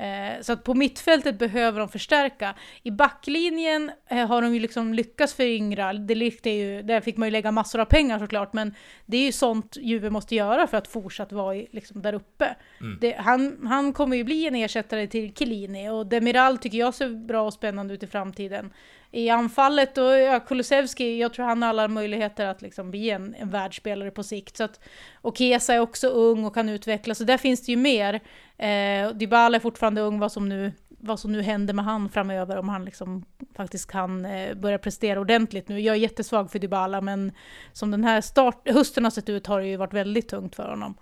[0.00, 2.54] Eh, så att på mittfältet behöver de förstärka.
[2.82, 5.92] I backlinjen eh, har de ju liksom lyckats föryngra.
[5.92, 8.74] Det ju, där fick man ju lägga massor av pengar såklart, men
[9.06, 12.56] det är ju sånt Juve måste göra för att fortsatt vara i, liksom där uppe.
[12.80, 12.98] Mm.
[13.00, 17.08] Det, han, han kommer ju bli en ersättare till Chiellini och Demiral tycker jag ser
[17.08, 18.72] bra och spännande ut i framtiden
[19.12, 23.34] i anfallet och ja, Kulusevski, jag tror han har alla möjligheter att liksom bli en,
[23.34, 24.56] en världsspelare på sikt.
[24.56, 24.80] Så att,
[25.14, 28.14] och Kesa är också ung och kan utvecklas, så där finns det ju mer.
[28.58, 32.56] Eh, Dybala är fortfarande ung, vad som nu vad som nu händer med han framöver,
[32.56, 33.24] om han liksom
[33.56, 35.80] faktiskt kan eh, börja prestera ordentligt nu.
[35.80, 37.32] Jag är jättesvag för Dybala, men
[37.72, 40.68] som den här start, hösten har sett ut har det ju varit väldigt tungt för
[40.68, 40.94] honom.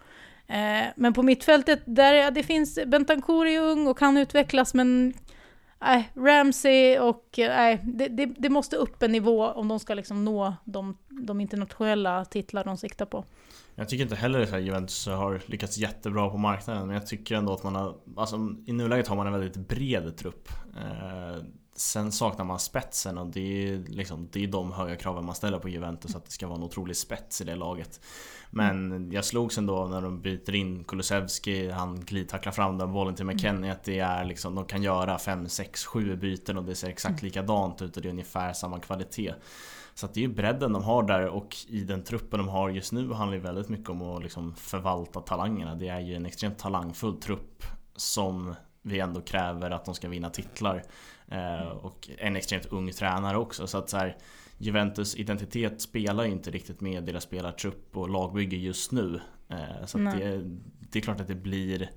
[0.47, 5.15] Eh, men på mittfältet, där ja, det finns, Bentancourt är ung och kan utvecklas, men
[5.81, 10.25] nej, Ramsey och nej, det, det, det, måste upp en nivå om de ska liksom
[10.25, 13.25] nå de, de internationella titlar de siktar på.
[13.75, 17.53] Jag tycker inte heller att Juventus har lyckats jättebra på marknaden men jag tycker ändå
[17.53, 18.37] att man har, alltså
[18.67, 20.49] i nuläget har man en väldigt bred trupp.
[20.77, 21.43] Eh,
[21.79, 25.59] sen saknar man spetsen och det är, liksom, det är de höga kraven man ställer
[25.59, 28.01] på Juventus att det ska vara en otrolig spets i det laget.
[28.51, 33.25] Men jag slogs ändå när de byter in Kulusevski, han glidtacklar fram den bollen till
[33.25, 36.89] McKennie att det är liksom, de kan göra 5, 6, 7 byten och det ser
[36.89, 37.25] exakt mm.
[37.25, 39.35] likadant ut och det är ungefär samma kvalitet.
[39.95, 42.71] Så att det är ju bredden de har där och i den truppen de har
[42.71, 45.75] just nu handlar det väldigt mycket om att liksom förvalta talangerna.
[45.75, 47.63] Det är ju en extremt talangfull trupp
[47.97, 50.83] som vi ändå kräver att de ska vinna titlar.
[51.31, 53.67] Eh, och en extremt ung tränare också.
[53.67, 54.17] Så att så här,
[54.59, 59.21] Juventus identitet spelar ju inte riktigt med deras spelartrupp och lagbygge just nu.
[59.49, 60.43] Eh, så det,
[60.91, 61.91] det, är klart att det blir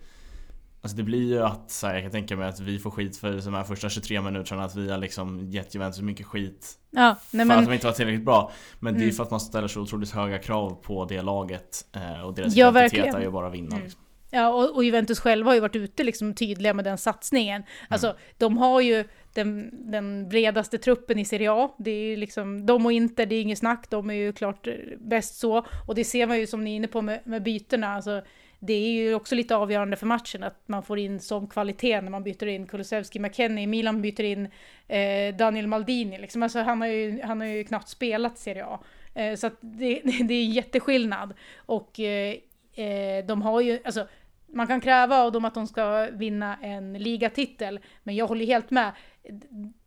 [0.84, 3.18] Alltså det blir ju att, så här, jag kan tänka mig att vi får skit
[3.18, 7.18] för de här första 23 minuterna att vi har liksom gett Juventus mycket skit ja,
[7.32, 9.00] nej, För att de inte var tillräckligt bra Men mm.
[9.00, 9.16] det är mm.
[9.16, 12.70] för att man ställer så otroligt höga krav på det laget eh, Och deras ja,
[12.70, 13.84] identitet är ju bara att vinna mm.
[13.84, 14.02] liksom.
[14.34, 17.64] Ja, och, och, Juventus själva har ju varit ute liksom tydliga med den satsningen.
[17.90, 18.20] Alltså, mm.
[18.38, 21.72] de har ju den, den bredaste truppen i Serie A.
[21.78, 24.74] Det är liksom, de och Inter, det är inget snack, de är ju klart eh,
[24.98, 25.66] bäst så.
[25.88, 27.88] Och det ser man ju som ni är inne på med, med bytena.
[27.88, 28.22] Alltså,
[28.60, 32.10] det är ju också lite avgörande för matchen att man får in som kvalitet när
[32.10, 34.48] man byter in Kulusevski, McKennie, Milan byter in
[34.88, 36.18] eh, Daniel Maldini.
[36.18, 36.44] Liksom.
[36.44, 38.80] Alltså, han, har ju, han har ju knappt spelat Serie A.
[39.14, 41.34] Eh, så det, det är jätteskillnad.
[41.56, 42.36] Och eh,
[42.76, 44.08] eh de har ju, alltså
[44.54, 48.72] man kan kräva av dem att de ska vinna en ligatitel, men jag håller helt
[48.72, 48.92] med.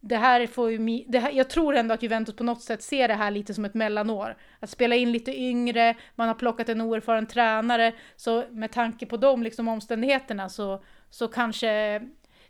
[0.01, 3.09] Det här får ju, det här, jag tror ändå att Juventus på något sätt ser
[3.09, 4.37] det här lite som ett mellanår.
[4.61, 9.17] Att spela in lite yngre, man har plockat en oerfaren tränare, så med tanke på
[9.17, 12.01] de liksom omständigheterna så, så kanske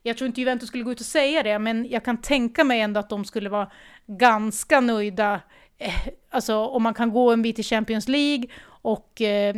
[0.02, 2.80] jag tror inte Juventus skulle gå ut och säga det, men jag kan tänka mig
[2.80, 3.70] ändå att de skulle vara
[4.06, 5.40] ganska nöjda
[5.78, 8.46] eh, alltså om man kan gå en bit i Champions League
[8.84, 9.56] och eh,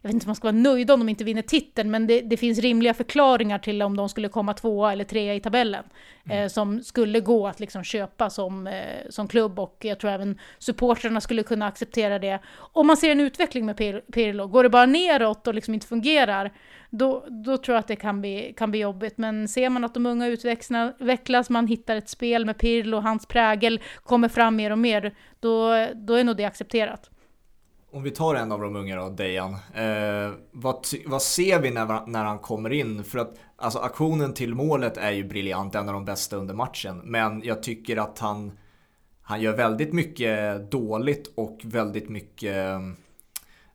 [0.00, 2.20] jag vet inte om man ska vara nöjd om de inte vinner titeln, men det,
[2.20, 5.84] det, finns rimliga förklaringar till om de skulle komma tvåa eller trea i tabellen.
[6.24, 6.38] Mm.
[6.38, 8.74] Eh, som skulle gå att liksom köpa som, eh,
[9.10, 12.38] som klubb och jag tror även supportrarna skulle kunna acceptera det.
[12.54, 13.76] Om man ser en utveckling med
[14.12, 16.52] Pirlo, går det bara neråt och liksom inte fungerar,
[16.90, 19.18] då, då tror jag att det kan bli, kan bli jobbigt.
[19.18, 23.80] Men ser man att de unga utvecklas, man hittar ett spel med Pirlo, hans prägel
[24.02, 27.10] kommer fram mer och mer, då, då är nog det accepterat.
[27.90, 29.52] Om vi tar en av de unga då, Dejan.
[29.74, 33.04] Eh, vad, vad ser vi när, när han kommer in?
[33.04, 37.00] För att alltså, aktionen till målet är ju briljant, en av de bästa under matchen.
[37.04, 38.58] Men jag tycker att han,
[39.22, 42.56] han gör väldigt mycket dåligt och väldigt mycket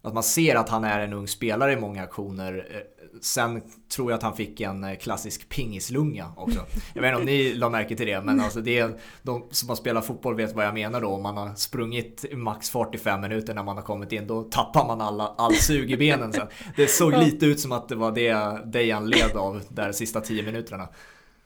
[0.02, 2.68] att man ser att han är en ung spelare i många aktioner.
[2.72, 3.62] Eh, Sen
[3.96, 6.60] tror jag att han fick en eh, klassisk pingislunga också.
[6.94, 9.70] Jag vet inte om ni la märke till det, men alltså det är, de som
[9.70, 11.08] har spelat fotboll vet vad jag menar då.
[11.08, 15.02] Om man har sprungit max 45 minuter när man har kommit in, då tappar man
[15.02, 16.48] alla, all sug i benen sen.
[16.76, 20.44] Det såg lite ut som att det var det Dejan led av där sista 10
[20.44, 20.88] minuterna.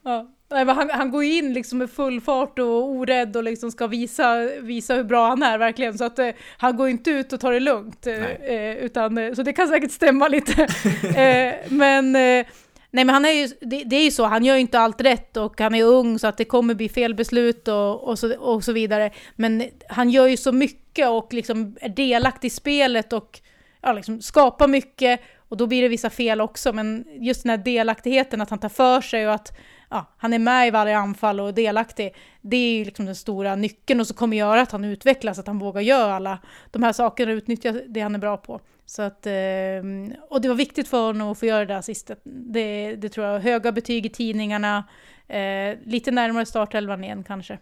[0.03, 0.34] Ja.
[0.49, 4.95] Han, han går in liksom med full fart och orädd och liksom ska visa, visa
[4.95, 5.97] hur bra han är verkligen.
[5.97, 8.07] Så att eh, han går inte ut och tar det lugnt.
[8.07, 10.63] Eh, utan, eh, så det kan säkert stämma lite.
[11.03, 12.45] eh, men, eh,
[12.91, 15.01] nej, men han är ju, det, det, är ju så, han gör ju inte allt
[15.01, 18.63] rätt och han är ung så att det kommer bli felbeslut och, och, så, och
[18.63, 19.11] så vidare.
[19.35, 23.39] Men han gör ju så mycket och liksom är delaktig i spelet och
[23.81, 25.21] ja, liksom skapar mycket.
[25.49, 28.69] Och då blir det vissa fel också, men just den här delaktigheten, att han tar
[28.69, 29.57] för sig och att
[29.89, 32.15] ja, han är med i varje anfall och är delaktig.
[32.41, 35.47] Det är ju liksom den stora nyckeln och så kommer göra att han utvecklas, att
[35.47, 36.39] han vågar göra alla
[36.71, 38.61] de här sakerna och utnyttja det han är bra på.
[38.85, 42.21] Så att, ehm, och det var viktigt för honom att få göra det där assistet.
[42.23, 43.39] Det, det tror jag.
[43.39, 44.83] Höga betyg i tidningarna,
[45.27, 47.59] eh, lite närmare startelvan igen kanske.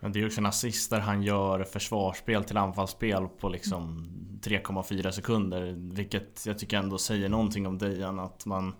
[0.00, 4.08] Men det är också en assist där han gör försvarsspel till anfallsspel på liksom
[4.42, 5.74] 3,4 sekunder.
[5.94, 8.18] Vilket jag tycker ändå säger någonting om Dejan.
[8.18, 8.74] Att man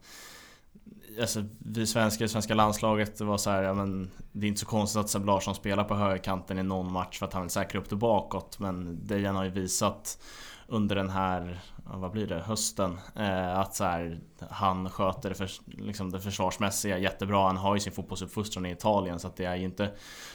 [1.20, 4.60] alltså, vi svenskar i svenska landslaget det var så här, ja, men Det är inte
[4.60, 7.50] så konstigt att Seb Larsson spelar på högerkanten i någon match för att han vill
[7.50, 8.58] säkra upp det bakåt.
[8.58, 10.18] Men Dejan har ju visat
[10.66, 12.98] under den här, vad blir det, hösten.
[13.16, 14.20] Eh, att så här,
[14.50, 17.46] han sköter det, för, liksom det försvarsmässiga jättebra.
[17.46, 19.90] Han har ju sin fotbollsuppfostran i Italien så det är ju inte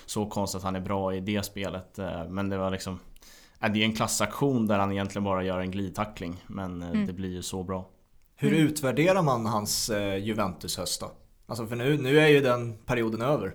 [0.06, 2.00] så konstigt att han är bra i det spelet.
[2.00, 3.00] Eh, men det var liksom
[3.60, 7.08] det är en klassaktion där han egentligen bara gör en glidtackling men eh, mm.
[7.08, 7.86] det blir ju så bra.
[8.40, 8.68] Hur mm.
[8.68, 11.12] utvärderar man hans eh, Juventus-höst då?
[11.48, 13.54] Alltså för nu, nu är ju den perioden över.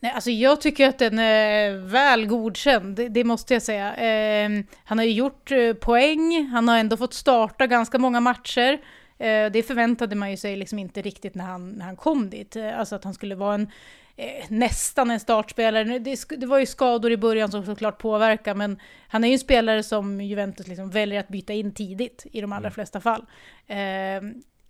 [0.00, 3.94] Nej, alltså jag tycker att den är väl godkänd, det, det måste jag säga.
[3.96, 4.50] Eh,
[4.84, 8.78] han har ju gjort eh, poäng, han har ändå fått starta ganska många matcher.
[9.18, 12.56] Eh, det förväntade man ju sig liksom inte riktigt när han, när han kom dit.
[12.56, 13.70] Eh, alltså att han skulle vara en
[14.16, 15.98] eh, nästan en startspelare.
[15.98, 19.38] Det, det, var ju skador i början som såklart påverkar, men han är ju en
[19.38, 22.72] spelare som Juventus liksom väljer att byta in tidigt i de allra mm.
[22.72, 23.26] flesta fall.
[23.66, 23.76] Eh,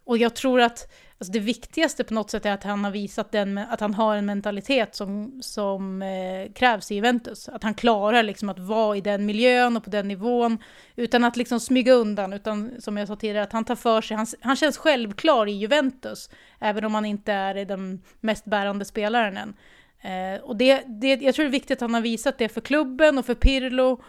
[0.05, 3.33] och jag tror att alltså det viktigaste på något sätt är att han har visat
[3.33, 7.49] den, att han har en mentalitet som, som eh, krävs i Juventus.
[7.49, 10.59] Att han klarar liksom att vara i den miljön och på den nivån
[10.97, 14.17] utan att liksom smyga undan, utan som jag sa tidigare, att han tar för sig.
[14.17, 19.37] Han, han känns självklar i Juventus, även om han inte är den mest bärande spelaren
[19.37, 19.55] än.
[20.01, 22.61] Eh, och det, det, jag tror det är viktigt att han har visat det för
[22.61, 24.03] klubben och för Pirlo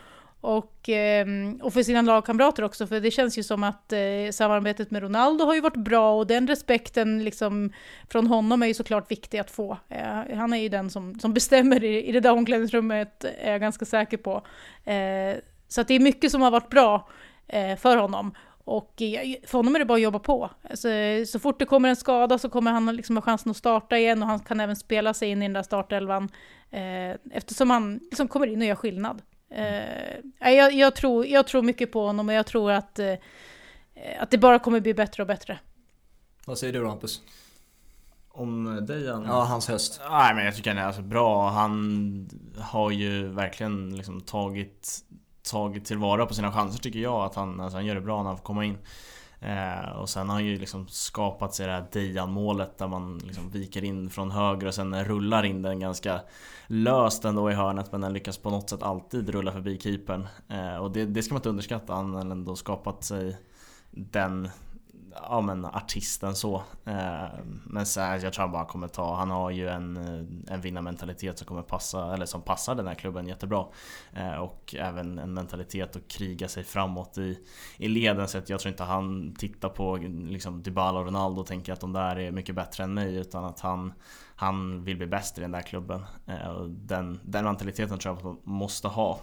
[0.43, 4.91] och, ehm, och för sina lagkamrater också, för det känns ju som att eh, samarbetet
[4.91, 7.73] med Ronaldo har ju varit bra och den respekten liksom
[8.09, 9.77] från honom är ju såklart viktig att få.
[9.89, 13.61] Eh, han är ju den som, som bestämmer i, i det där omklädningsrummet, är jag
[13.61, 14.41] ganska säker på.
[14.91, 17.07] Eh, så att det är mycket som har varit bra
[17.77, 18.35] för honom.
[18.63, 18.93] Och
[19.45, 20.49] för honom är det bara att jobba på.
[20.69, 20.87] Alltså,
[21.27, 24.23] så fort det kommer en skada så kommer han liksom ha chansen att starta igen
[24.23, 26.29] och han kan även spela sig in i den där startelvan.
[26.71, 29.21] Eh, eftersom han liksom kommer in och gör skillnad.
[29.55, 33.13] Eh, jag, jag, tror, jag tror mycket på honom och jag tror att, eh,
[34.19, 35.59] att det bara kommer bli bättre och bättre.
[36.45, 37.21] Vad säger du då Hampus?
[38.29, 39.25] Om Dejan?
[39.27, 40.01] Ja, hans höst.
[40.09, 41.49] Nej men jag tycker han är alltså bra.
[41.49, 44.99] Han har ju verkligen liksom tagit,
[45.51, 47.25] tagit tillvara på sina chanser tycker jag.
[47.25, 48.77] Att han, alltså han gör det bra när han får komma in.
[49.45, 53.49] Eh, och sen har han ju liksom skapat sig det här Dejan-målet där man liksom
[53.49, 56.21] viker in från höger och sen rullar in den ganska
[56.67, 60.27] löst ändå i hörnet men den lyckas på något sätt alltid rulla förbi keepern.
[60.49, 63.37] Eh, och det, det ska man inte underskatta, han har ändå skapat sig
[63.91, 64.49] den
[65.15, 66.63] ja, men artisten så.
[66.85, 70.53] Ehm, men så här, jag tror han bara kommer ta, han har ju en, eh,
[70.53, 73.65] en vinnarmentalitet som kommer passa, eller som passar den här klubben jättebra.
[74.13, 77.39] Ehm, och även en mentalitet att kriga sig framåt i,
[77.77, 78.27] i leden.
[78.27, 79.97] Så att jag tror inte han tittar på
[80.29, 83.15] liksom Dybala och Ronaldo och tänker att de där är mycket bättre än mig.
[83.15, 83.93] Utan att han,
[84.35, 86.05] han vill bli bäst i den där klubben.
[86.27, 89.19] Ehm, den, den mentaliteten tror jag att man måste ha.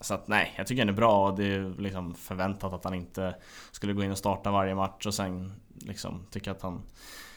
[0.00, 2.94] Så att nej, jag tycker han är bra och det är liksom förväntat att han
[2.94, 3.34] inte
[3.70, 6.82] skulle gå in och starta varje match och sen liksom tycka att han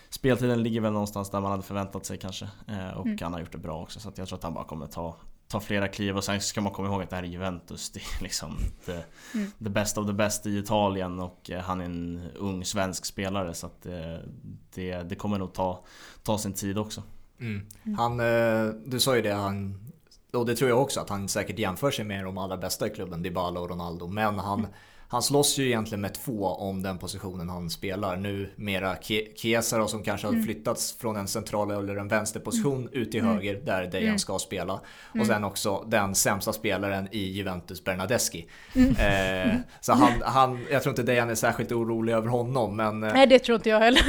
[0.10, 3.17] Speltiden ligger väl någonstans där man hade förväntat sig kanske eh, och mm.
[3.21, 5.15] han har gjort det bra också så att jag tror att han bara kommer ta
[5.47, 7.89] ta flera kliv och sen ska man komma ihåg att det här är Juventus.
[7.91, 9.52] Det är liksom the, mm.
[9.63, 13.54] the best of the best i Italien och eh, han är en ung svensk spelare
[13.54, 14.21] så att det,
[14.73, 15.86] det, det kommer nog ta,
[16.23, 17.04] ta sin tid också.
[17.39, 17.67] Mm.
[17.84, 17.97] mm.
[17.97, 19.83] Han, eh, du sa ju det, han
[20.34, 22.89] och det tror jag också att han säkert jämför sig med de allra bästa i
[22.89, 24.08] klubben, Dybala och Ronaldo.
[24.08, 24.67] Men han,
[25.08, 28.15] han slåss ju egentligen med två om den positionen han spelar.
[28.15, 28.96] Nu mera
[29.36, 30.46] Chiesa som kanske har mm.
[30.46, 32.93] flyttats från en central eller en vänsterposition mm.
[32.93, 33.34] ut till mm.
[33.34, 34.19] höger där Dejan mm.
[34.19, 34.80] ska spela.
[35.19, 38.48] Och sen också den sämsta spelaren i Juventus, Bernadeschi.
[38.76, 42.76] Eh, så han, han, jag tror inte Dejan är särskilt orolig över honom.
[42.76, 44.04] Men, eh, Nej det tror inte jag heller.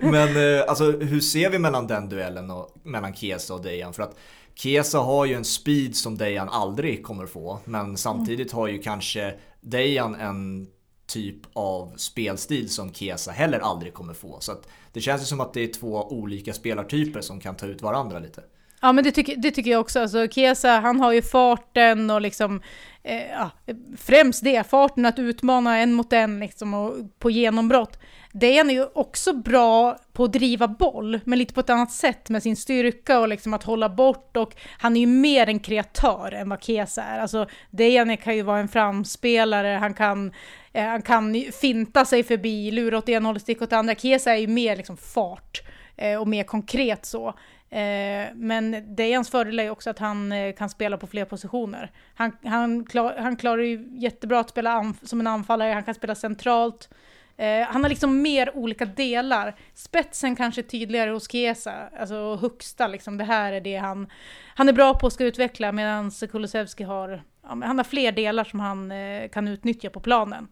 [0.10, 3.92] men eh, alltså hur ser vi mellan den duellen och mellan Chiesa och Dejan?
[3.92, 4.16] För att
[4.58, 7.58] Kesa har ju en speed som Dejan aldrig kommer få.
[7.64, 10.68] Men samtidigt har ju kanske Dejan en
[11.06, 14.40] typ av spelstil som Kesa heller aldrig kommer få.
[14.40, 14.52] Så
[14.92, 18.18] det känns ju som att det är två olika spelartyper som kan ta ut varandra
[18.18, 18.42] lite.
[18.80, 20.00] Ja men det tycker, det tycker jag också.
[20.00, 22.62] Alltså, Kesa han har ju farten och liksom
[23.02, 23.50] eh, ja,
[23.96, 27.98] främst det, farten att utmana en mot en liksom och på genombrott.
[28.32, 32.28] Dejan är ju också bra på att driva boll, men lite på ett annat sätt
[32.28, 36.32] med sin styrka och liksom att hålla bort och han är ju mer en kreatör
[36.32, 37.20] än vad Kesa är.
[37.20, 40.32] Alltså Dejan kan ju vara en framspelare, han kan,
[40.72, 43.94] eh, han kan finta sig förbi, lura åt ena hållet, sticka åt andra.
[43.94, 45.62] Kesa är ju mer liksom fart
[45.96, 47.34] eh, och mer konkret så.
[47.70, 51.90] Eh, men Dejans fördel är också att han eh, kan spela på fler positioner.
[52.14, 56.14] Han, han, klar, han klarar ju jättebra att spela som en anfallare, han kan spela
[56.14, 56.88] centralt.
[57.36, 59.56] Eh, han har liksom mer olika delar.
[59.74, 64.08] Spetsen kanske tydligare hos Chiesa, alltså högsta liksom, det här är det han,
[64.54, 68.60] han är bra på att ska utveckla medan Kulusevski har, han har fler delar som
[68.60, 68.92] han
[69.32, 70.48] kan utnyttja på planen.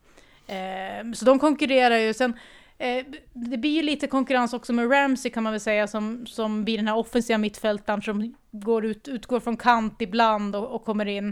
[1.15, 2.15] så de konkurrerar ju.
[2.15, 2.39] Sen
[2.79, 6.65] Eh, det blir ju lite konkurrens också med Ramsey kan man väl säga som, som
[6.65, 11.07] blir den här offensiva mittfältaren som går ut, utgår från kant ibland och, och kommer
[11.07, 11.29] in.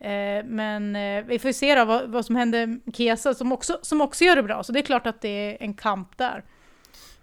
[0.00, 3.78] Eh, men eh, vi får se då vad, vad som händer med Kesa som också,
[3.82, 6.44] som också gör det bra, så det är klart att det är en kamp där.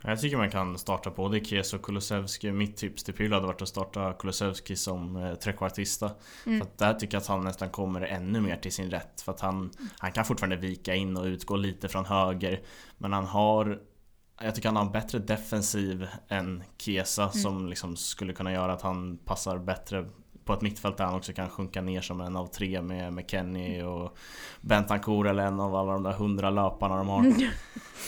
[0.08, 2.52] Jag tycker man kan starta både Kies och Kulusevski.
[2.52, 6.12] Mitt tips till Pyl hade varit att starta Kulusevski som eh, trekvartista.
[6.46, 6.60] Mm.
[6.60, 9.22] För att där tycker jag att han nästan kommer ännu mer till sin rätt.
[9.22, 12.62] För att han, han kan fortfarande vika in och utgå lite från höger.
[12.98, 13.80] Men han har
[14.42, 17.34] jag tycker han har en bättre defensiv än Kiesa mm.
[17.34, 20.06] som liksom skulle kunna göra att han passar bättre
[20.46, 23.30] på ett mittfält där han också kan sjunka ner som en av tre med, med
[23.30, 24.18] Kenny och
[24.62, 27.26] Bentancourt eller en av alla de där hundra löparna de har.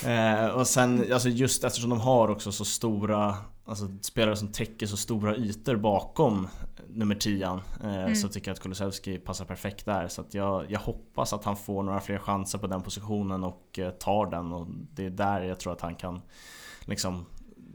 [0.45, 3.35] eh, och sen alltså just eftersom de har också så stora
[3.69, 6.47] Alltså spelare som täcker så stora ytor bakom
[6.87, 8.15] nummer 10 eh, mm.
[8.15, 11.83] Så tycker jag att Kulusevski passar perfekt där Så jag, jag hoppas att han får
[11.83, 15.59] några fler chanser på den positionen och eh, tar den och det är där jag
[15.59, 16.21] tror att han kan
[16.85, 17.25] liksom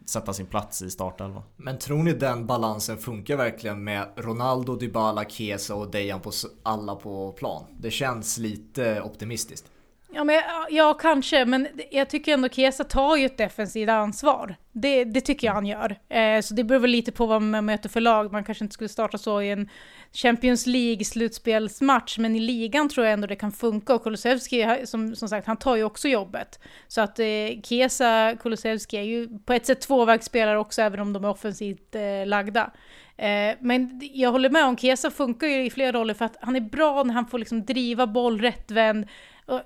[0.07, 1.43] sätta sin plats i startelvan.
[1.57, 6.31] Men tror ni den balansen funkar verkligen med Ronaldo, Dybala, Chiesa och Dejan på
[6.62, 7.65] alla på plan?
[7.79, 9.72] Det känns lite optimistiskt.
[10.14, 14.57] Ja, men, ja, kanske, men jag tycker ändå Kesa tar ju ett defensivt ansvar.
[14.72, 15.96] Det, det tycker jag han gör.
[16.09, 18.33] Eh, så det beror väl lite på vad man möter för lag.
[18.33, 19.68] Man kanske inte skulle starta så i en
[20.12, 23.94] Champions League-slutspelsmatch, men i ligan tror jag ändå det kan funka.
[23.94, 26.61] Och Kulusevski, som, som sagt, han tar ju också jobbet.
[26.88, 27.27] Så att eh,
[27.62, 32.27] Kesa, Kulusevski är ju på ett sätt tvåvägsspelare också, även om de är offensivt eh,
[32.27, 32.70] lagda.
[33.16, 36.57] Eh, men jag håller med om, Kesa funkar ju i flera roller för att han
[36.57, 39.07] är bra när han får liksom driva boll rättvänd,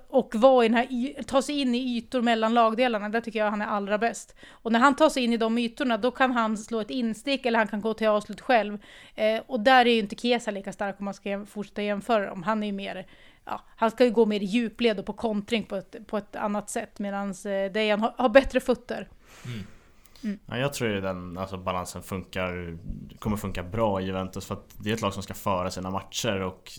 [0.07, 3.51] och vara i den här, ta sig in i ytor mellan lagdelarna, där tycker jag
[3.51, 4.35] han är allra bäst.
[4.49, 7.45] Och när han tar sig in i de ytorna, då kan han slå ett instick
[7.45, 8.77] eller han kan gå till avslut själv.
[9.15, 12.43] Eh, och där är ju inte Kiesa lika stark om man ska fortsätta jämföra dem.
[12.43, 13.07] Han är ju mer,
[13.45, 16.35] ja, han ska ju gå mer i djupled och på kontring på ett, på ett
[16.35, 19.07] annat sätt, medan eh, Dejan har, har bättre fötter.
[19.45, 19.59] Mm.
[20.23, 20.39] Mm.
[20.45, 22.77] Ja, jag tror att den alltså, balansen funkar,
[23.19, 25.91] kommer funka bra i Juventus för att det är ett lag som ska föra sina
[25.91, 26.71] matcher och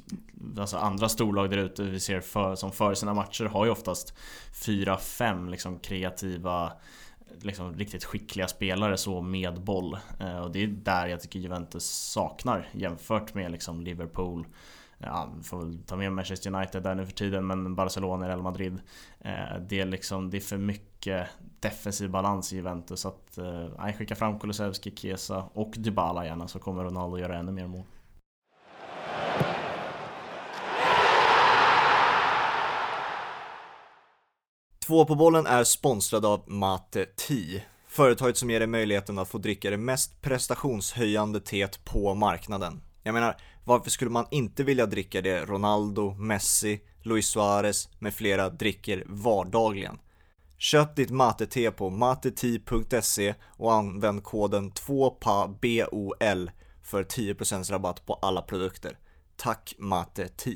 [0.58, 4.14] alltså, andra storlag där ute vi ser för, som för sina matcher har ju oftast
[4.52, 6.72] 4-5 liksom, kreativa
[7.40, 9.98] liksom, riktigt skickliga spelare så med boll.
[10.20, 14.46] Eh, och det är där jag tycker Juventus saknar jämfört med liksom, Liverpool
[14.98, 18.80] ja, får väl ta med Manchester United där nu för tiden, men Barcelona, Real Madrid.
[19.20, 20.87] Eh, det, är liksom, det är för mycket
[21.60, 23.00] defensiv balans i Juventus.
[23.00, 27.52] Så att, eh, skicka fram Kulusevski, Chiesa och Dybala gärna så kommer Ronaldo göra ännu
[27.52, 27.84] mer mål.
[34.86, 37.60] Två på bollen är sponsrad av Mate Tea.
[37.88, 42.80] Företaget som ger dig möjligheten att få dricka det mest prestationshöjande teet på marknaden.
[43.02, 48.48] Jag menar, varför skulle man inte vilja dricka det Ronaldo, Messi, Luis Suarez med flera
[48.50, 49.98] dricker vardagligen?
[50.60, 56.50] Köp ditt mate-te på mateti.se och använd koden 2PABOL
[56.82, 58.98] för 10% rabatt på alla produkter.
[59.36, 60.54] Tack Mate Tea!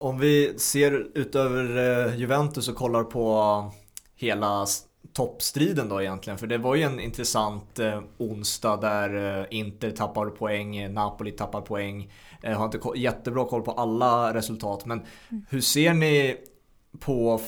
[0.00, 1.76] Om vi ser utöver
[2.06, 3.72] eh, Juventus och kollar på
[4.14, 4.66] hela
[5.14, 6.38] toppstriden då egentligen.
[6.38, 11.60] För det var ju en intressant eh, onsdag där eh, Inter tappar poäng, Napoli tappar
[11.60, 12.12] poäng.
[12.42, 15.44] Jag har inte jättebra koll på alla resultat men mm.
[15.48, 16.36] hur ser ni
[17.00, 17.40] på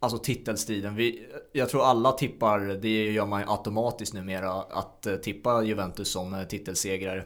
[0.00, 0.94] alltså titelstriden?
[0.94, 6.44] Vi, jag tror alla tippar, det gör man ju automatiskt numera, att tippa Juventus som
[6.48, 7.24] titelsegrare.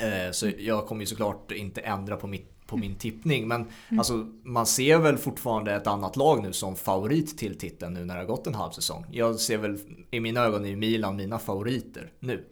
[0.00, 0.32] Mm.
[0.32, 3.48] Så jag kommer ju såklart inte ändra på mitt på min tippning.
[3.48, 3.98] Men mm.
[3.98, 8.14] alltså, man ser väl fortfarande ett annat lag nu som favorit till titeln nu när
[8.14, 9.06] det har gått en halv säsong.
[9.10, 9.78] Jag ser väl
[10.10, 12.44] i mina ögon i Milan mina favoriter nu.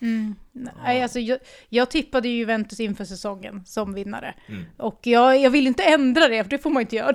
[0.00, 0.34] Mm.
[0.52, 1.38] Nej, alltså, jag,
[1.68, 4.34] jag tippade ju Juventus inför säsongen som vinnare.
[4.46, 4.64] Mm.
[4.76, 7.12] Och jag, jag vill inte ändra det, för det får man inte göra.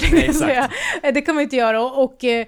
[1.01, 1.83] Det, det kan man inte göra.
[1.83, 2.47] Och, och eh,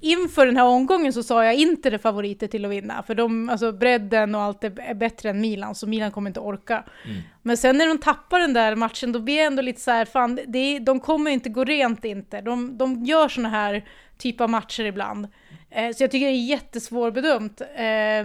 [0.00, 3.48] inför den här omgången så sa jag inte det favoriter till att vinna, för de,
[3.48, 6.84] alltså bredden och allt är bättre än Milan, så Milan kommer inte orka.
[7.04, 7.20] Mm.
[7.42, 10.04] Men sen när de tappar den där matchen, då blir jag ändå lite så här,
[10.04, 12.40] fan, det de kommer inte gå rent inte.
[12.40, 13.84] De, de gör såna här
[14.18, 15.28] typ av matcher ibland.
[15.70, 17.60] Eh, så jag tycker det är jättesvårbedömt.
[17.60, 18.24] Eh,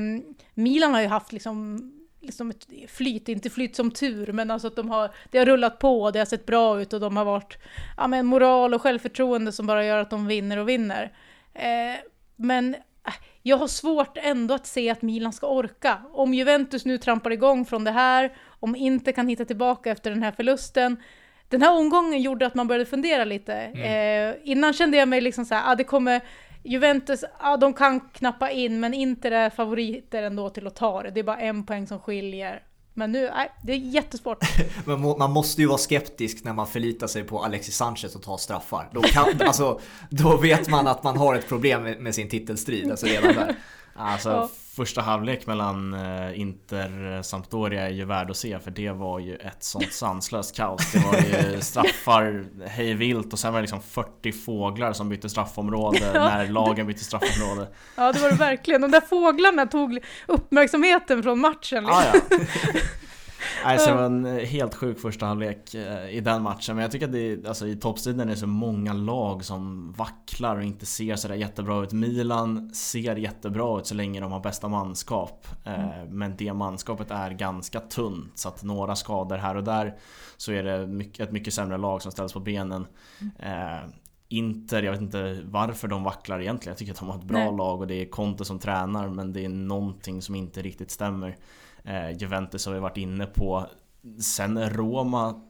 [0.53, 1.89] Milan har ju haft liksom
[2.23, 5.79] liksom ett flyt, inte flyt som tur, men alltså att de har, det har rullat
[5.79, 7.57] på, det har sett bra ut och de har varit,
[7.97, 11.11] ja men moral och självförtroende som bara gör att de vinner och vinner.
[11.53, 11.99] Eh,
[12.35, 12.73] men
[13.07, 16.01] äh, jag har svårt ändå att se att Milan ska orka.
[16.11, 20.23] Om Juventus nu trampar igång från det här, om inte kan hitta tillbaka efter den
[20.23, 20.97] här förlusten.
[21.49, 23.53] Den här omgången gjorde att man började fundera lite.
[23.53, 24.31] Mm.
[24.31, 26.21] Eh, innan kände jag mig liksom så här, ah, det kommer
[26.63, 31.11] Juventus, ja de kan knappa in men inte är favoriter ändå till att ta det.
[31.11, 32.61] Det är bara en poäng som skiljer.
[32.93, 34.37] Men nu, nej, det är jättesvårt.
[34.85, 38.37] Men man måste ju vara skeptisk när man förlitar sig på Alexis Sanchez och tar
[38.37, 38.89] straffar.
[38.91, 39.79] Då, kan, alltså,
[40.09, 43.55] då vet man att man har ett problem med sin titelstrid, alltså redan där.
[43.95, 44.49] Alltså ja.
[44.75, 49.35] första halvlek mellan eh, Inter Sampdoria är ju värd att se för det var ju
[49.35, 50.91] ett sånt sanslöst kaos.
[50.91, 55.29] Det var ju straffar hej vilt och sen var det liksom 40 fåglar som bytte
[55.29, 56.29] straffområde ja.
[56.29, 57.67] när lagen bytte straffområde.
[57.95, 58.81] Ja det var det verkligen.
[58.81, 61.83] De där fåglarna tog uppmärksamheten från matchen.
[61.83, 61.97] Liksom.
[61.97, 62.37] Ah, ja.
[63.65, 66.75] Nej, så det var en eh, helt sjuk första halvlek eh, i den matchen.
[66.75, 70.55] Men jag tycker att det, alltså, i toppstriden är det så många lag som vacklar
[70.55, 71.93] och inte ser sådär jättebra ut.
[71.93, 75.47] Milan ser jättebra ut så länge de har bästa manskap.
[75.65, 76.17] Eh, mm.
[76.17, 79.95] Men det manskapet är ganska tunt så att några skador här och där
[80.37, 82.87] så är det ett mycket sämre lag som ställs på benen.
[83.39, 83.91] Mm.
[84.29, 86.71] Inter, jag vet inte varför de vacklar egentligen.
[86.71, 87.57] Jag tycker att de har ett bra Nej.
[87.57, 91.37] lag och det är Conte som tränar men det är någonting som inte riktigt stämmer.
[91.83, 93.65] Eh, Juventus har vi varit inne på.
[94.19, 95.41] Sen Roma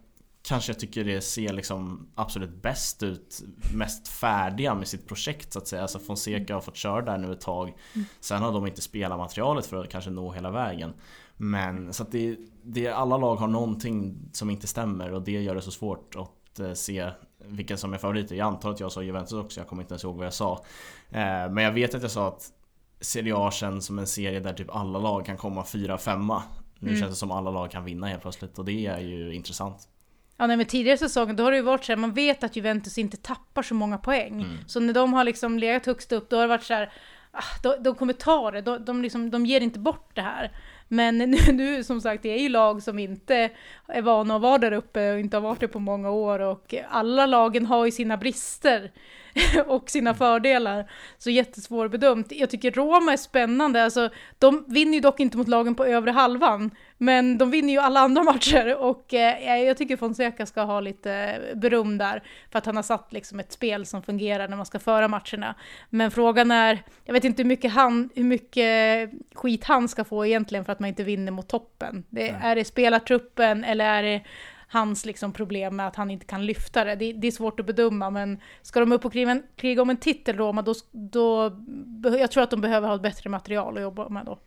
[0.43, 5.59] kanske jag tycker det ser liksom absolut bäst ut, mest färdiga med sitt projekt så
[5.59, 5.81] att säga.
[5.81, 7.73] Alltså Fonseca har fått köra där nu ett tag.
[7.93, 8.05] Mm.
[8.19, 10.93] Sen har de inte spelat materialet för att kanske nå hela vägen.
[11.37, 15.55] Men så att det, det, alla lag har någonting som inte stämmer och det gör
[15.55, 17.09] det så svårt att eh, se
[17.45, 18.35] vilka som är favoriter.
[18.35, 20.65] Jag antar att jag sa Juventus också, jag kommer inte ens ihåg vad jag sa.
[21.09, 22.51] Eh, men jag vet att jag sa att
[23.03, 26.41] Serie A känns som en serie där typ alla lag kan komma 4-5
[26.79, 26.99] Nu mm.
[26.99, 29.87] känns det som alla lag kan vinna helt plötsligt och det är ju intressant.
[30.37, 32.55] Ja, nej, men tidigare säsonger då har det ju varit så här, man vet att
[32.55, 34.41] Juventus inte tappar så många poäng.
[34.41, 34.57] Mm.
[34.67, 36.91] Så när de har liksom legat högst upp, då har det varit så här,
[37.31, 40.51] ah, de, de kommer ta det, de, de, liksom, de ger inte bort det här.
[40.87, 43.49] Men nu, nu som sagt, det är ju lag som inte
[43.87, 46.73] är vana att vara där uppe och inte har varit det på många år och
[46.89, 48.91] alla lagen har ju sina brister.
[49.67, 50.17] och sina mm.
[50.17, 50.91] fördelar.
[51.17, 52.31] Så jättesvårbedömt.
[52.31, 54.09] Jag tycker Roma är spännande, alltså
[54.39, 57.99] de vinner ju dock inte mot lagen på övre halvan, men de vinner ju alla
[57.99, 62.75] andra matcher och eh, jag tycker Fonseca ska ha lite beröm där för att han
[62.75, 65.55] har satt liksom ett spel som fungerar när man ska föra matcherna.
[65.89, 70.25] Men frågan är, jag vet inte hur mycket, han, hur mycket skit han ska få
[70.25, 72.03] egentligen för att man inte vinner mot toppen.
[72.09, 74.21] Det, är det spelartruppen eller är det
[74.73, 76.95] hans liksom problem med att han inte kan lyfta det.
[76.95, 77.13] det.
[77.13, 77.27] det.
[77.27, 80.61] är svårt att bedöma, men ska de upp och kriga, kriga om en titel Roma,
[80.61, 81.51] då, då,
[82.01, 84.39] jag tror att de behöver ha ett bättre material att jobba med då.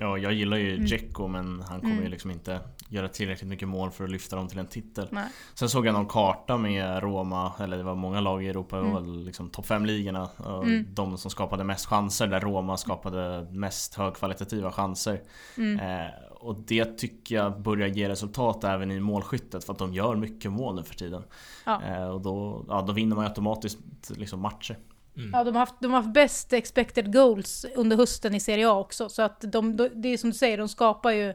[0.00, 1.32] Ja, jag gillar ju mm.
[1.32, 2.04] men han kommer mm.
[2.04, 5.08] ju liksom inte göra tillräckligt mycket mål för att lyfta dem till en titel.
[5.10, 5.28] Nej.
[5.54, 9.24] Sen såg jag någon karta med Roma, eller det var många lag i Europa, mm.
[9.24, 10.28] liksom topp 5-ligorna.
[10.46, 10.86] Mm.
[10.94, 15.20] De som skapade mest chanser, där Roma skapade mest högkvalitativa chanser.
[15.56, 15.80] Mm.
[15.80, 16.10] Eh,
[16.40, 20.52] och det tycker jag börjar ge resultat även i målskyttet för att de gör mycket
[20.52, 21.22] mål nu för tiden.
[21.66, 21.82] Ja.
[21.82, 23.78] Eh, och då, ja, då vinner man automatiskt
[24.08, 24.78] liksom matcher.
[25.16, 25.30] Mm.
[25.32, 28.78] Ja, de har, haft, de har haft bäst expected goals under hösten i Serie A
[28.78, 29.08] också.
[29.08, 31.34] Så att de, de, det är som du säger, de skapar ju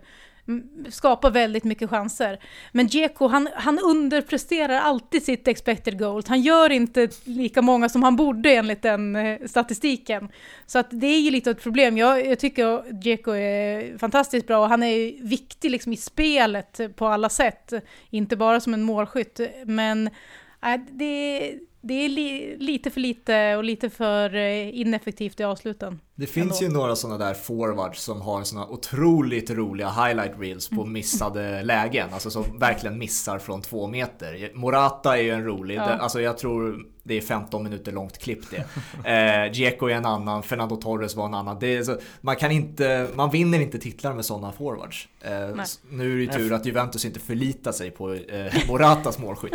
[0.89, 2.39] skapar väldigt mycket chanser.
[2.72, 6.28] Men Dzeko, han, han underpresterar alltid sitt expected goals.
[6.28, 10.30] Han gör inte lika många som han borde enligt den eh, statistiken.
[10.66, 11.98] Så att det är ju lite ett problem.
[11.98, 17.08] Jag, jag tycker Dzeko är fantastiskt bra och han är viktig liksom i spelet på
[17.08, 17.74] alla sätt.
[18.10, 19.39] Inte bara som en målskytt.
[19.66, 20.08] Men
[20.66, 21.54] äh, det
[21.86, 26.00] det är li lite för lite och lite för eh, ineffektivt i avsluten.
[26.16, 26.74] Det finns ändå.
[26.74, 30.94] ju några sådana där forwards som har sådana otroligt roliga highlight reels på mm.
[30.94, 32.14] missade lägen.
[32.14, 34.52] Alltså som verkligen missar från två meter.
[34.54, 35.82] Morata är ju en rolig, ja.
[35.82, 38.66] alltså jag tror det är 15 minuter långt klipp det.
[39.06, 41.60] Eh, Dzeko är en annan, Fernando Torres var en annan.
[41.60, 45.08] Det är så, man, kan inte, man vinner inte titlar med sådana forwards.
[45.22, 45.32] Eh,
[45.90, 49.54] nu är det ju tur att Juventus inte förlitar sig på eh, Moratas målskytt.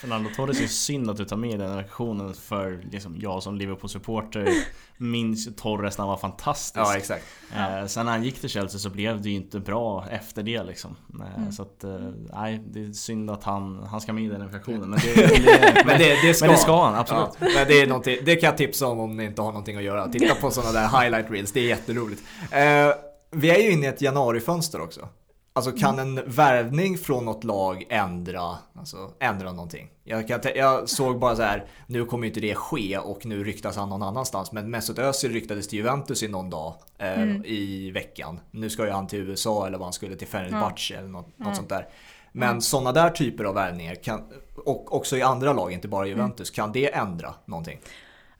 [0.00, 4.48] Fernando Torres är synd att du tar med den aktionen för liksom, jag som Liverpool-supporter
[4.96, 6.86] minns Torres när han var fantastisk.
[6.86, 7.24] Ja, exakt.
[7.56, 10.62] Eh, sen när han gick till Chelsea så blev det ju inte bra efter det
[10.62, 10.96] liksom.
[11.20, 11.52] Eh, mm.
[11.52, 11.90] Så att, eh,
[12.32, 14.90] nej, det är synd att han, han ska med i den infektionen.
[14.90, 15.14] Men det,
[15.44, 17.28] det, men det, det, ska, men det ska han, absolut.
[17.38, 19.82] Ja, men det, är det kan jag tipsa om om ni inte har någonting att
[19.82, 20.08] göra.
[20.08, 22.22] Titta på sådana där highlight reels, det är jätteroligt.
[22.50, 22.88] Eh,
[23.30, 25.08] vi är ju inne i ett januarifönster också.
[25.52, 26.18] Alltså kan mm.
[26.18, 29.90] en värvning från något lag ändra, alltså, ändra någonting?
[30.04, 33.76] Jag, kan, jag såg bara så här, nu kommer inte det ske och nu ryktas
[33.76, 34.52] han någon annanstans.
[34.52, 37.44] Men Mesut Özil ryktades till Juventus i någon dag eh, mm.
[37.44, 38.40] i veckan.
[38.50, 40.98] Nu ska ju han till USA eller vad han skulle till Fenerbahce ja.
[40.98, 41.54] eller något, något mm.
[41.54, 41.88] sånt där.
[42.32, 42.60] Men mm.
[42.60, 44.22] sådana där typer av värvningar, kan,
[44.64, 47.78] och också i andra lag, inte bara Juventus, kan det ändra någonting?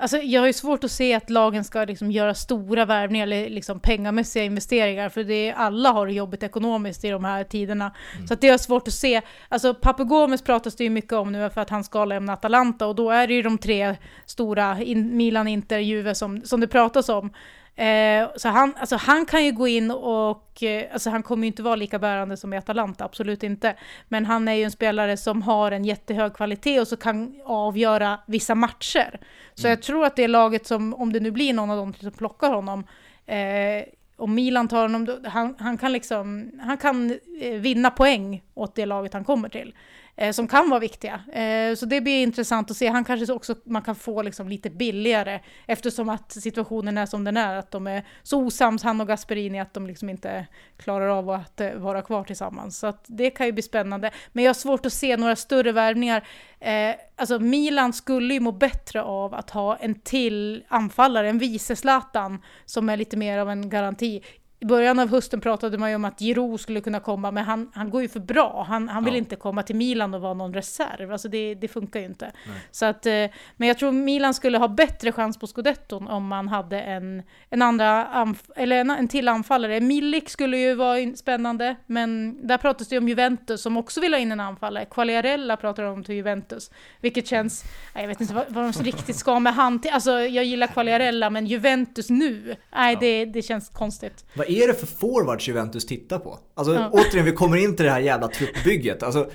[0.01, 3.51] Alltså, jag har ju svårt att se att lagen ska liksom göra stora värvningar eller
[3.51, 7.93] liksom pengamässiga investeringar, för det är, alla har det jobbigt ekonomiskt i de här tiderna.
[8.15, 8.27] Mm.
[8.27, 9.23] Så att det är svårt att se.
[9.49, 12.87] Alltså, Papu Gomes pratas det ju mycket om nu för att han ska lämna Atalanta,
[12.87, 13.97] och då är det ju de tre
[14.27, 17.31] stora, in, Milan, Inter, Juve, som, som det pratas om.
[17.77, 21.47] Eh, så han, alltså han kan ju gå in och, eh, alltså han kommer ju
[21.47, 23.77] inte vara lika bärande som i Atalanta, absolut inte.
[24.09, 28.21] Men han är ju en spelare som har en jättehög kvalitet och så kan avgöra
[28.27, 29.21] vissa matcher.
[29.55, 29.71] Så mm.
[29.71, 32.13] jag tror att det är laget som, om det nu blir någon av dem som
[32.13, 32.85] plockar honom,
[33.27, 33.85] eh,
[34.17, 38.87] om Milan tar honom, han, han kan liksom, han kan eh, vinna poäng åt det
[38.87, 39.75] laget han kommer till
[40.17, 41.21] eh, som kan vara viktiga.
[41.33, 42.89] Eh, så det blir intressant att se.
[42.89, 47.37] Han kanske också man kan få liksom lite billigare eftersom att situationen är som den
[47.37, 47.57] är.
[47.57, 50.47] Att de är så osams, han och Gasperini, att de liksom inte
[50.77, 52.79] klarar av att eh, vara kvar tillsammans.
[52.79, 54.11] Så att det kan ju bli spännande.
[54.33, 56.29] Men jag har svårt att se några större värvningar.
[56.61, 61.77] Eh, alltså Milan skulle ju må bättre av att ha en till anfallare, en vice
[61.77, 64.23] Zlatan, som är lite mer av en garanti
[64.63, 67.71] i början av hösten pratade man ju om att Giroud skulle kunna komma, men han,
[67.75, 68.65] han går ju för bra.
[68.69, 69.19] Han, han vill ja.
[69.19, 71.13] inte komma till Milan och vara någon reserv.
[71.13, 72.33] Alltså det, det funkar ju inte.
[72.71, 76.49] Så att, eh, men jag tror Milan skulle ha bättre chans på scudetton om man
[76.49, 78.09] hade en, en andra
[78.57, 79.81] eller en, en till anfallare.
[79.81, 84.21] Milik skulle ju vara spännande, men där pratas det om Juventus som också vill ha
[84.21, 84.85] in en anfallare.
[84.85, 89.41] Quagliarella pratar om till Juventus, vilket känns, jag vet inte vad, vad de riktigt ska
[89.41, 89.91] med han till.
[89.91, 93.01] Alltså jag gillar Quagliarella, men Juventus nu, nej ja.
[93.01, 96.39] det, det känns konstigt är det för forwards Juventus tittar på?
[96.55, 96.91] Alltså ja.
[96.93, 99.03] återigen, vi kommer in till det här jävla truppbygget.
[99.03, 99.31] Alltså,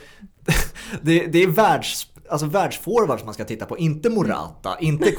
[1.02, 3.78] det, det är världs alltså världsforwards man ska titta på.
[3.78, 5.12] Inte Morata, inte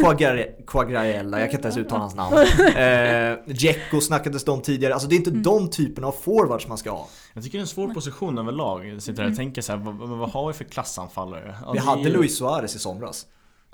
[0.66, 2.36] Quagliarella, jag kan inte ens uttala hans namn.
[2.76, 4.94] Eh, Dzeko snackades det om tidigare.
[4.94, 5.42] Alltså det är inte mm.
[5.42, 7.09] de typerna av forwards man ska ha.
[7.34, 8.88] Jag tycker det är en svår position överlag.
[8.88, 11.55] Jag sitter här och tänker så här, vad, vad, har vi för klassanfallare?
[11.59, 13.26] Alltså, vi hade Luis Suarez i somras.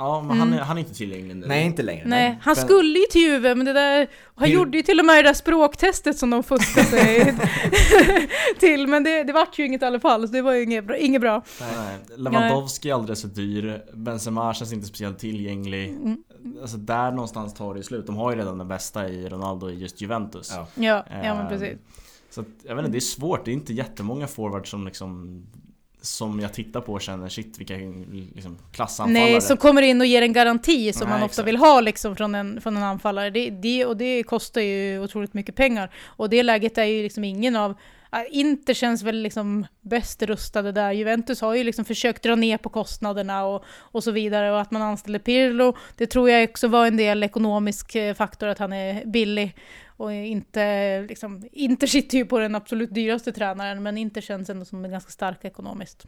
[0.03, 0.67] Ja, men han, är, mm.
[0.67, 1.47] han är inte tillgänglig nu.
[1.47, 2.03] Nej, inte längre.
[2.07, 2.65] Nej, han men...
[2.65, 4.09] skulle ju till Juve, men det där...
[4.35, 4.55] Han Hur...
[4.55, 7.35] gjorde ju till och med det där språktestet som de fuskade sig
[8.59, 10.85] till, men det, det vart ju inget i alla fall, så det var ju inget
[10.85, 10.97] bra.
[10.97, 11.43] Inget bra.
[11.61, 11.97] Nej.
[12.17, 15.89] Lewandowski är alldeles för dyr, Benzema känns inte speciellt tillgänglig.
[15.89, 16.17] Mm.
[16.61, 18.07] Alltså där någonstans tar det slut.
[18.07, 20.53] De har ju redan den bästa i Ronaldo i just Juventus.
[20.55, 21.79] Ja, ja, ja men precis.
[22.31, 23.45] Så att, jag vet inte, det är svårt.
[23.45, 25.43] Det är inte jättemånga forwards som liksom
[26.03, 27.75] som jag tittar på och känner shit vilka
[28.35, 29.31] liksom, klassanfallare.
[29.31, 31.49] Nej, som kommer in och ger en garanti som Nej, man ofta exakt.
[31.49, 33.31] vill ha liksom, från, en, från en anfallare.
[33.31, 35.91] Det, det, och det kostar ju otroligt mycket pengar.
[36.05, 37.75] Och det läget är ju liksom ingen av
[38.31, 40.93] Inter känns väl liksom bäst rustade där.
[40.93, 44.71] Juventus har ju liksom försökt dra ner på kostnaderna och, och så vidare och att
[44.71, 48.73] man anställde Pirlo, det tror jag också var en del ekonomisk eh, faktor att han
[48.73, 49.57] är billig
[49.87, 54.51] och inte eh, liksom, Inter sitter ju på den absolut dyraste tränaren men Inter känns
[54.51, 56.07] ändå som ganska stark ekonomiskt.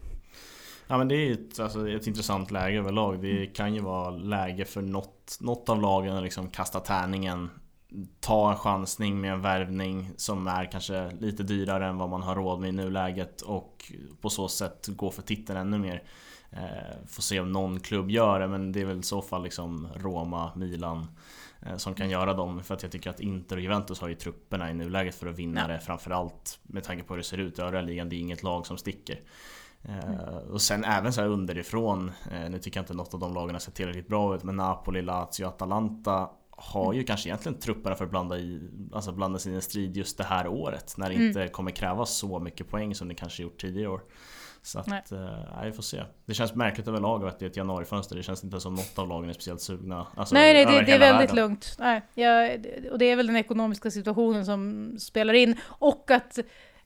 [0.86, 3.22] Ja men det är ett, alltså, ett intressant läge överlag.
[3.22, 7.50] Det kan ju vara läge för något, något av lagen att liksom kasta tärningen
[8.20, 12.34] Ta en chansning med en värvning som är kanske lite dyrare än vad man har
[12.34, 16.02] råd med i nuläget och på så sätt gå för titeln ännu mer.
[16.50, 19.42] Eh, får se om någon klubb gör det men det är väl i så fall
[19.42, 21.06] liksom Roma, Milan
[21.60, 24.14] eh, som kan göra dem för att jag tycker att Inter och Juventus har ju
[24.14, 25.66] trupperna i nuläget för att vinna ja.
[25.66, 28.08] det framförallt med tanke på hur det ser ut i övriga ligan.
[28.08, 29.20] Det är inget lag som sticker.
[29.88, 30.18] Mm.
[30.50, 32.12] Och sen även så här underifrån,
[32.50, 35.02] nu tycker jag inte något av de lagen har sett tillräckligt bra ut men Napoli,
[35.02, 38.60] Lazio, Atalanta har ju kanske egentligen trupperna för att blanda, i,
[38.92, 41.26] alltså blanda sig i en strid just det här året när det mm.
[41.26, 44.00] inte kommer krävas så mycket poäng som det kanske gjort tidigare år.
[44.62, 45.12] Så att.
[45.12, 46.02] Eh, vi får se.
[46.26, 48.16] Det känns märkligt överlag att det är ett januarifönster.
[48.16, 50.06] Det känns inte som något av lagen är speciellt sugna.
[50.16, 51.36] Alltså, nej, nej det, det är väldigt världen.
[51.36, 51.76] lugnt.
[51.78, 52.48] Nej, ja,
[52.90, 55.56] och det är väl den ekonomiska situationen som spelar in.
[55.64, 56.38] Och att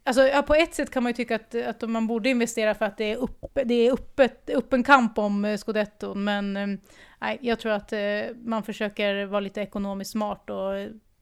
[0.05, 2.85] Alltså, ja, på ett sätt kan man ju tycka att, att man borde investera för
[2.85, 6.67] att det är, upp, det är öppet, öppen kamp om eh, scudetton, men eh,
[7.19, 8.01] nej, jag tror att eh,
[8.45, 10.73] man försöker vara lite ekonomiskt smart och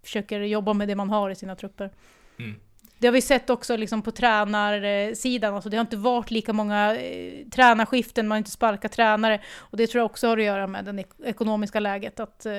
[0.03, 1.91] försöker jobba med det man har i sina trupper.
[2.39, 2.55] Mm.
[2.99, 6.97] Det har vi sett också liksom på tränarsidan, alltså det har inte varit lika många
[6.97, 9.41] eh, tränarskiften, man har inte sparkat tränare.
[9.57, 12.53] Och det tror jag också har att göra med det ekonomiska läget, att eh,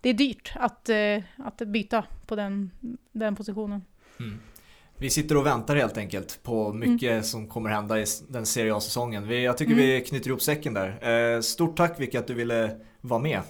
[0.00, 2.70] det är dyrt att, eh, att byta på den,
[3.12, 3.84] den positionen.
[4.20, 4.40] Mm.
[5.02, 7.22] Vi sitter och väntar helt enkelt på mycket mm.
[7.22, 9.42] som kommer hända i den Serie A-säsongen.
[9.42, 9.86] Jag tycker mm.
[9.86, 11.08] vi knyter ihop säcken där.
[11.34, 13.40] Eh, stort tack Vicky att du ville vara med.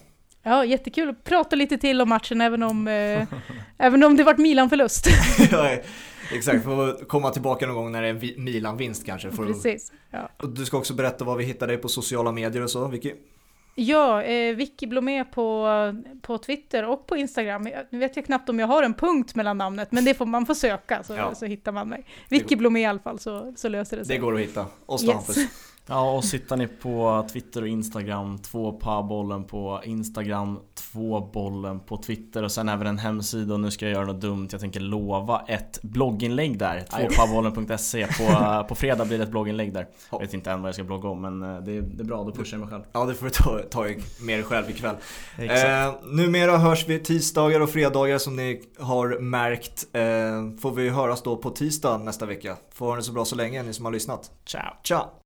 [0.42, 3.26] Ja, jättekul att prata lite till om matchen även om, eh,
[3.78, 5.06] även om det vart Milan-förlust.
[5.50, 5.76] ja,
[6.32, 9.30] exakt, får komma tillbaka någon gång när det är en Milan-vinst kanske.
[9.30, 9.92] Precis.
[10.10, 10.30] Ja.
[10.48, 13.12] Du ska också berätta var vi hittar dig på sociala medier och så, Vicky.
[13.74, 15.68] Ja, eh, Vicky Blomé på,
[16.22, 17.68] på Twitter och på Instagram.
[17.90, 20.46] Nu vet jag knappt om jag har en punkt mellan namnet, men det får man
[20.46, 21.34] får söka så, ja.
[21.34, 22.04] så hittar man mig.
[22.28, 24.16] Vicky Blomé i alla fall så, så löser det sig.
[24.16, 24.66] Det går att hitta.
[24.86, 25.38] Och Stampus.
[25.38, 25.71] Yes.
[25.86, 28.72] Ja, och sitter ni på Twitter och Instagram, två
[29.08, 33.84] bollen på Instagram, två bollen på Twitter och sen även en hemsida och nu ska
[33.84, 34.48] jag göra något dumt.
[34.52, 38.06] Jag tänker lova ett blogginlägg där, tvåpabollen.se.
[38.06, 39.86] På, på fredag blir det ett blogginlägg där.
[40.10, 42.24] Jag vet inte än vad jag ska blogga om men eh, det, det är bra,
[42.24, 42.82] då pushar jag mig själv.
[42.92, 43.82] Ja, det får du ta, ta
[44.20, 44.96] med dig själv ikväll.
[45.38, 49.86] Eh, numera hörs vi tisdagar och fredagar som ni har märkt.
[49.92, 50.02] Eh,
[50.60, 52.56] får vi höras då på tisdag nästa vecka.
[52.74, 54.30] Får ha det så bra så länge ni som har lyssnat.
[54.44, 54.76] Ciao!
[54.84, 55.21] Ciao!